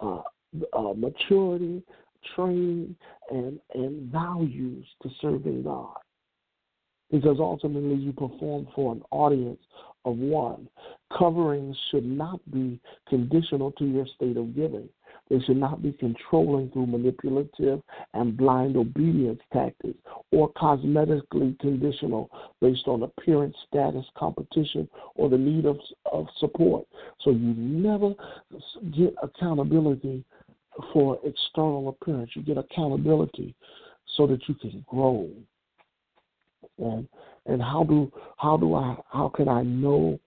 uh, 0.00 0.20
uh, 0.72 0.92
maturity 0.96 1.82
training 2.34 2.94
and, 3.30 3.58
and 3.74 4.12
values 4.12 4.86
to 5.02 5.10
serving 5.20 5.62
God. 5.62 5.96
Because 7.10 7.38
ultimately 7.40 7.96
you 7.96 8.12
perform 8.12 8.68
for 8.74 8.92
an 8.92 9.02
audience 9.10 9.60
of 10.04 10.16
one. 10.16 10.68
Coverings 11.16 11.76
should 11.90 12.06
not 12.06 12.40
be 12.52 12.80
conditional 13.08 13.72
to 13.72 13.84
your 13.84 14.06
state 14.14 14.36
of 14.36 14.54
giving. 14.54 14.88
They 15.28 15.38
should 15.40 15.58
not 15.58 15.80
be 15.80 15.92
controlling 15.92 16.70
through 16.70 16.86
manipulative 16.86 17.80
and 18.14 18.36
blind 18.36 18.76
obedience 18.76 19.40
tactics 19.52 19.98
or 20.32 20.52
cosmetically 20.54 21.58
conditional 21.60 22.30
based 22.60 22.88
on 22.88 23.04
appearance, 23.04 23.56
status, 23.68 24.04
competition, 24.16 24.88
or 25.14 25.28
the 25.28 25.38
need 25.38 25.66
of, 25.66 25.78
of 26.12 26.26
support. 26.38 26.84
So 27.20 27.30
you 27.30 27.54
never 27.56 28.12
get 28.96 29.14
accountability 29.22 30.24
for 30.92 31.18
external 31.24 31.88
appearance. 31.88 32.30
You 32.34 32.42
get 32.42 32.58
accountability 32.58 33.54
so 34.16 34.26
that 34.26 34.40
you 34.48 34.54
can 34.54 34.84
grow. 34.88 35.30
And 36.78 37.08
and 37.46 37.62
how 37.62 37.84
do 37.84 38.12
how 38.36 38.56
do 38.56 38.74
I 38.74 38.96
how 39.10 39.28
can 39.28 39.48
I 39.48 39.62
know 39.62 40.18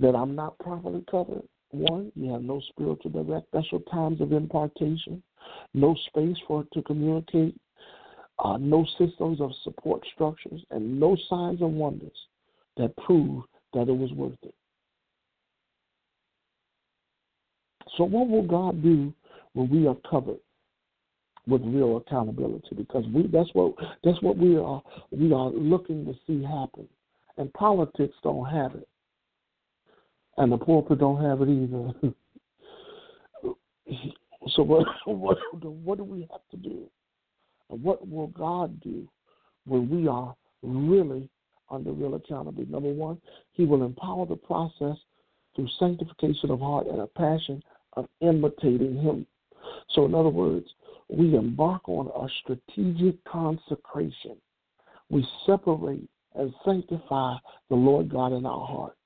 that 0.00 0.14
I'm 0.14 0.34
not 0.34 0.58
properly 0.58 1.04
covered? 1.10 1.42
One, 1.70 2.12
you 2.14 2.32
have 2.32 2.42
no 2.42 2.60
spiritual 2.68 3.10
direct 3.10 3.48
special 3.48 3.80
times 3.80 4.20
of 4.20 4.32
impartation, 4.32 5.22
no 5.72 5.96
space 6.06 6.36
for 6.46 6.62
it 6.62 6.68
to 6.72 6.82
communicate, 6.82 7.58
uh, 8.38 8.56
no 8.58 8.86
systems 8.98 9.40
of 9.40 9.50
support 9.64 10.04
structures, 10.14 10.60
and 10.70 11.00
no 11.00 11.16
signs 11.28 11.60
and 11.60 11.76
wonders 11.76 12.16
that 12.76 12.96
prove 12.98 13.42
that 13.72 13.88
it 13.88 13.96
was 13.96 14.12
worth 14.12 14.38
it. 14.42 14.54
So, 17.96 18.04
what 18.04 18.28
will 18.28 18.46
God 18.46 18.82
do 18.82 19.12
when 19.54 19.70
we 19.70 19.86
are 19.86 19.96
covered 20.08 20.38
with 21.46 21.62
real 21.64 21.96
accountability 21.98 22.74
because 22.76 23.04
we 23.12 23.26
that's 23.26 23.50
what 23.52 23.74
that's 24.02 24.20
what 24.22 24.36
we 24.36 24.56
are 24.56 24.82
we 25.10 25.32
are 25.32 25.50
looking 25.50 26.04
to 26.04 26.14
see 26.26 26.42
happen. 26.42 26.88
And 27.36 27.52
politics 27.54 28.14
don't 28.22 28.46
have 28.46 28.74
it. 28.74 28.88
and 30.36 30.52
the 30.52 30.58
pulpit 30.58 30.98
don't 30.98 31.22
have 31.22 31.42
it 31.42 31.48
either. 31.48 32.14
so 34.48 34.62
what 34.62 34.86
what 35.06 35.38
what 35.62 35.98
do 35.98 36.04
we 36.04 36.28
have 36.30 36.40
to 36.50 36.56
do? 36.56 36.84
And 37.70 37.82
what 37.82 38.08
will 38.08 38.28
God 38.28 38.80
do 38.80 39.08
when 39.66 39.88
we 39.88 40.08
are 40.08 40.34
really 40.62 41.28
under 41.70 41.92
real 41.92 42.14
accountability? 42.14 42.70
Number 42.70 42.92
one, 42.92 43.20
He 43.52 43.64
will 43.64 43.84
empower 43.84 44.26
the 44.26 44.36
process 44.36 44.96
through 45.54 45.68
sanctification 45.78 46.50
of 46.50 46.60
heart 46.60 46.86
and 46.86 47.00
a 47.00 47.06
passion 47.06 47.62
of 47.94 48.06
imitating 48.20 48.96
Him. 48.96 49.26
So, 49.90 50.04
in 50.06 50.14
other 50.14 50.28
words, 50.28 50.66
we 51.08 51.36
embark 51.36 51.88
on 51.88 52.08
a 52.08 52.28
strategic 52.42 53.22
consecration. 53.24 54.36
We 55.10 55.26
separate 55.46 56.08
and 56.34 56.52
sanctify 56.64 57.36
the 57.68 57.76
Lord 57.76 58.10
God 58.10 58.32
in 58.32 58.46
our 58.46 58.66
heart. 58.66 58.96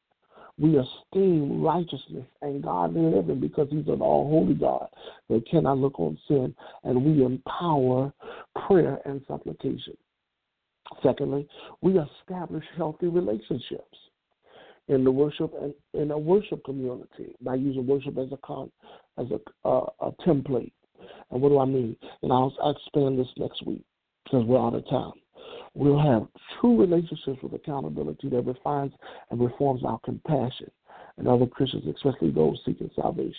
We 0.58 0.76
esteem 0.76 1.62
righteousness 1.62 2.26
and 2.42 2.62
godly 2.62 3.02
living 3.02 3.40
because 3.40 3.68
He's 3.70 3.86
an 3.86 4.00
all 4.00 4.28
holy 4.28 4.54
God 4.54 4.88
that 5.28 5.48
cannot 5.48 5.78
look 5.78 6.00
on 6.00 6.18
sin, 6.26 6.54
and 6.84 7.04
we 7.04 7.24
empower 7.24 8.12
prayer 8.66 8.98
and 9.04 9.22
supplication. 9.28 9.96
Secondly, 11.02 11.46
we 11.80 11.98
establish 11.98 12.64
healthy 12.76 13.06
relationships 13.06 13.98
in 14.88 15.04
the 15.04 15.10
worship 15.10 15.52
and 15.60 15.74
in 15.94 16.10
a 16.10 16.18
worship 16.18 16.64
community 16.64 17.34
by 17.40 17.54
using 17.54 17.86
worship 17.86 18.16
as 18.18 18.28
a 18.32 18.38
con, 18.38 18.70
as 19.18 19.26
a, 19.30 19.68
uh, 19.68 19.86
a 20.00 20.12
template. 20.26 20.72
And 21.30 21.40
what 21.40 21.50
do 21.50 21.58
I 21.58 21.64
mean? 21.64 21.96
And 22.22 22.32
I'll, 22.32 22.54
I'll 22.62 22.70
expand 22.70 23.18
this 23.18 23.28
next 23.36 23.64
week 23.66 23.84
because 24.24 24.44
we're 24.44 24.58
out 24.58 24.74
of 24.74 24.88
time. 24.88 25.12
We'll 25.74 26.00
have 26.00 26.26
true 26.60 26.80
relationships 26.80 27.38
with 27.42 27.52
accountability 27.52 28.28
that 28.30 28.42
refines 28.42 28.92
and 29.30 29.40
reforms 29.40 29.82
our 29.84 30.00
compassion 30.04 30.70
and 31.18 31.28
other 31.28 31.46
Christians, 31.46 31.84
especially 31.94 32.30
those 32.30 32.60
seeking 32.64 32.90
salvation. 32.96 33.34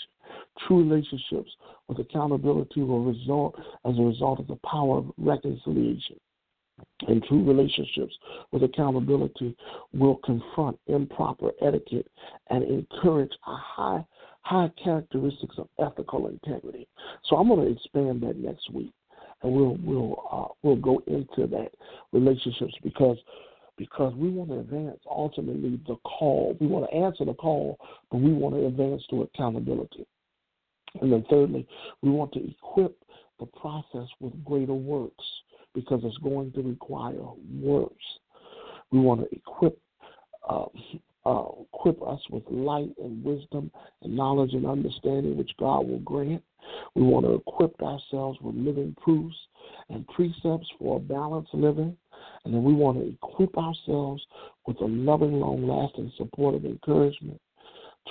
True 0.67 0.83
relationships 0.83 1.51
with 1.87 1.99
accountability 1.99 2.81
will 2.81 3.03
result 3.03 3.55
as 3.85 3.97
a 3.97 4.01
result 4.01 4.39
of 4.39 4.47
the 4.47 4.59
power 4.69 4.99
of 4.99 5.11
reconciliation. 5.17 6.19
And 7.07 7.23
true 7.23 7.43
relationships 7.43 8.13
with 8.51 8.63
accountability 8.63 9.55
will 9.93 10.17
confront 10.25 10.77
improper 10.87 11.51
etiquette 11.61 12.07
and 12.49 12.63
encourage 12.63 13.31
a 13.47 13.55
high 13.55 14.05
high 14.41 14.71
characteristics 14.83 15.55
of 15.57 15.67
ethical 15.79 16.27
integrity. 16.27 16.87
So 17.25 17.35
I'm 17.35 17.49
going 17.49 17.65
to 17.65 17.71
expand 17.71 18.21
that 18.23 18.37
next 18.37 18.71
week 18.73 18.91
and 19.41 19.53
we'll 19.53 19.77
we'll 19.83 20.23
uh, 20.31 20.53
we'll 20.63 20.75
go 20.75 21.01
into 21.07 21.47
that 21.47 21.71
relationships 22.11 22.73
because 22.83 23.17
because 23.77 24.13
we 24.15 24.29
want 24.29 24.49
to 24.49 24.59
advance 24.59 24.99
ultimately 25.09 25.79
the 25.87 25.95
call. 26.03 26.57
We 26.59 26.67
want 26.67 26.89
to 26.89 26.97
answer 26.97 27.23
the 27.23 27.33
call, 27.33 27.77
but 28.11 28.17
we 28.17 28.33
want 28.33 28.55
to 28.55 28.65
advance 28.65 29.03
to 29.09 29.21
accountability. 29.21 30.05
And 31.01 31.11
then 31.13 31.23
thirdly, 31.29 31.65
we 32.01 32.09
want 32.09 32.33
to 32.33 32.45
equip 32.45 32.97
the 33.39 33.45
process 33.45 34.09
with 34.19 34.43
greater 34.43 34.73
works 34.73 35.23
because 35.73 36.01
it's 36.03 36.17
going 36.17 36.51
to 36.53 36.61
require 36.61 37.21
works. 37.53 38.03
We 38.91 38.99
want 38.99 39.21
to 39.21 39.35
equip 39.35 39.79
uh, 40.47 40.65
uh, 41.25 41.45
equip 41.73 42.01
us 42.01 42.19
with 42.31 42.43
light 42.49 42.89
and 42.97 43.23
wisdom 43.23 43.69
and 44.01 44.15
knowledge 44.15 44.53
and 44.53 44.65
understanding, 44.65 45.37
which 45.37 45.51
God 45.59 45.87
will 45.87 45.99
grant. 45.99 46.43
We 46.95 47.03
want 47.03 47.25
to 47.25 47.33
equip 47.33 47.81
ourselves 47.81 48.39
with 48.41 48.55
living 48.55 48.95
proofs 49.01 49.35
and 49.89 50.07
precepts 50.07 50.67
for 50.79 50.97
a 50.97 50.99
balanced 50.99 51.53
living. 51.53 51.95
And 52.45 52.53
then 52.53 52.63
we 52.63 52.73
want 52.73 52.97
to 52.97 53.09
equip 53.09 53.57
ourselves 53.57 54.25
with 54.65 54.79
a 54.81 54.85
loving, 54.85 55.39
long 55.39 55.67
lasting, 55.67 56.11
supportive 56.17 56.65
encouragement 56.65 57.39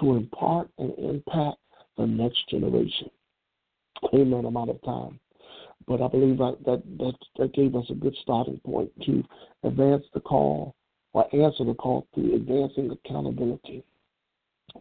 to 0.01 0.14
impart 0.14 0.68
and 0.79 0.97
impact 0.99 1.59
the 1.97 2.07
next 2.07 2.49
generation. 2.49 3.11
Amen. 4.14 4.44
I'm 4.44 4.57
out 4.57 4.68
of 4.68 4.83
time. 4.83 5.18
But 5.88 6.03
I 6.03 6.09
believe 6.09 6.37
that, 6.37 6.59
that, 6.66 6.83
that, 6.98 7.14
that 7.38 7.55
gave 7.55 7.74
us 7.74 7.87
a 7.88 7.94
good 7.94 8.14
starting 8.20 8.61
point 8.64 8.90
to 9.07 9.24
advance 9.64 10.05
the 10.12 10.20
call 10.20 10.74
or 11.14 11.24
answer 11.35 11.64
the 11.64 11.72
call 11.72 12.07
through 12.14 12.35
advancing 12.35 12.90
accountability. 12.90 13.83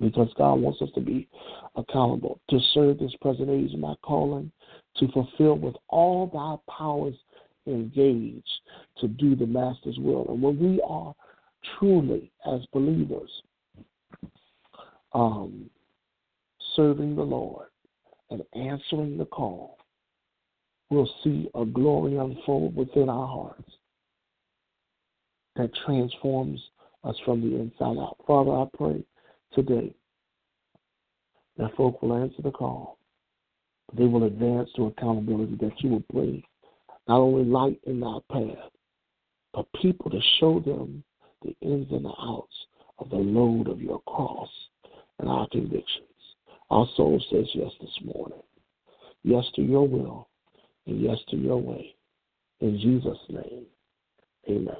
Because 0.01 0.27
God 0.37 0.55
wants 0.55 0.81
us 0.81 0.89
to 0.95 1.01
be 1.01 1.29
accountable, 1.77 2.41
to 2.49 2.59
serve 2.73 2.99
this 2.99 3.15
present 3.21 3.49
age, 3.49 3.71
my 3.77 3.95
calling, 4.03 4.51
to 4.97 5.07
fulfill 5.13 5.57
with 5.57 5.75
all 5.87 6.27
thy 6.27 6.71
powers 6.71 7.15
engaged 7.65 8.59
to 8.99 9.07
do 9.07 9.33
the 9.33 9.45
Master's 9.45 9.97
will. 9.97 10.25
And 10.27 10.41
when 10.41 10.59
we 10.59 10.81
are 10.81 11.15
truly, 11.79 12.31
as 12.45 12.59
believers, 12.73 13.31
um, 15.13 15.69
serving 16.75 17.15
the 17.15 17.23
Lord 17.23 17.67
and 18.29 18.43
answering 18.53 19.17
the 19.17 19.25
call, 19.25 19.77
we'll 20.89 21.09
see 21.23 21.49
a 21.55 21.65
glory 21.65 22.17
unfold 22.17 22.75
within 22.75 23.09
our 23.09 23.27
hearts 23.27 23.71
that 25.55 25.71
transforms 25.85 26.61
us 27.03 27.15
from 27.25 27.41
the 27.41 27.57
inside 27.57 27.97
out. 27.99 28.17
Father, 28.25 28.51
I 28.51 28.65
pray 28.75 29.03
today 29.53 29.93
that 31.57 31.75
folk 31.75 32.01
will 32.01 32.15
answer 32.15 32.41
the 32.41 32.51
call. 32.51 32.97
They 33.97 34.05
will 34.05 34.25
advance 34.25 34.69
to 34.75 34.87
accountability, 34.87 35.55
that 35.61 35.81
you 35.81 35.89
will 35.89 36.03
bring 36.11 36.43
not 37.07 37.19
only 37.19 37.45
light 37.45 37.79
in 37.85 38.03
our 38.03 38.21
path, 38.31 38.69
but 39.53 39.65
people 39.81 40.11
to 40.11 40.19
show 40.39 40.59
them 40.59 41.03
the 41.41 41.55
ins 41.61 41.91
and 41.91 42.05
the 42.05 42.13
outs 42.19 42.55
of 42.99 43.09
the 43.09 43.15
load 43.15 43.67
of 43.69 43.81
your 43.81 44.01
cross 44.01 44.49
and 45.19 45.29
our 45.29 45.47
convictions. 45.49 46.03
Our 46.69 46.85
soul 46.95 47.21
says 47.31 47.47
yes 47.53 47.71
this 47.79 47.97
morning. 48.03 48.41
Yes 49.23 49.45
to 49.55 49.61
your 49.61 49.87
will 49.87 50.26
and 50.87 51.01
yes 51.01 51.17
to 51.29 51.37
your 51.37 51.57
way. 51.57 51.95
In 52.61 52.79
Jesus' 52.79 53.17
name, 53.29 53.65
amen. 54.49 54.75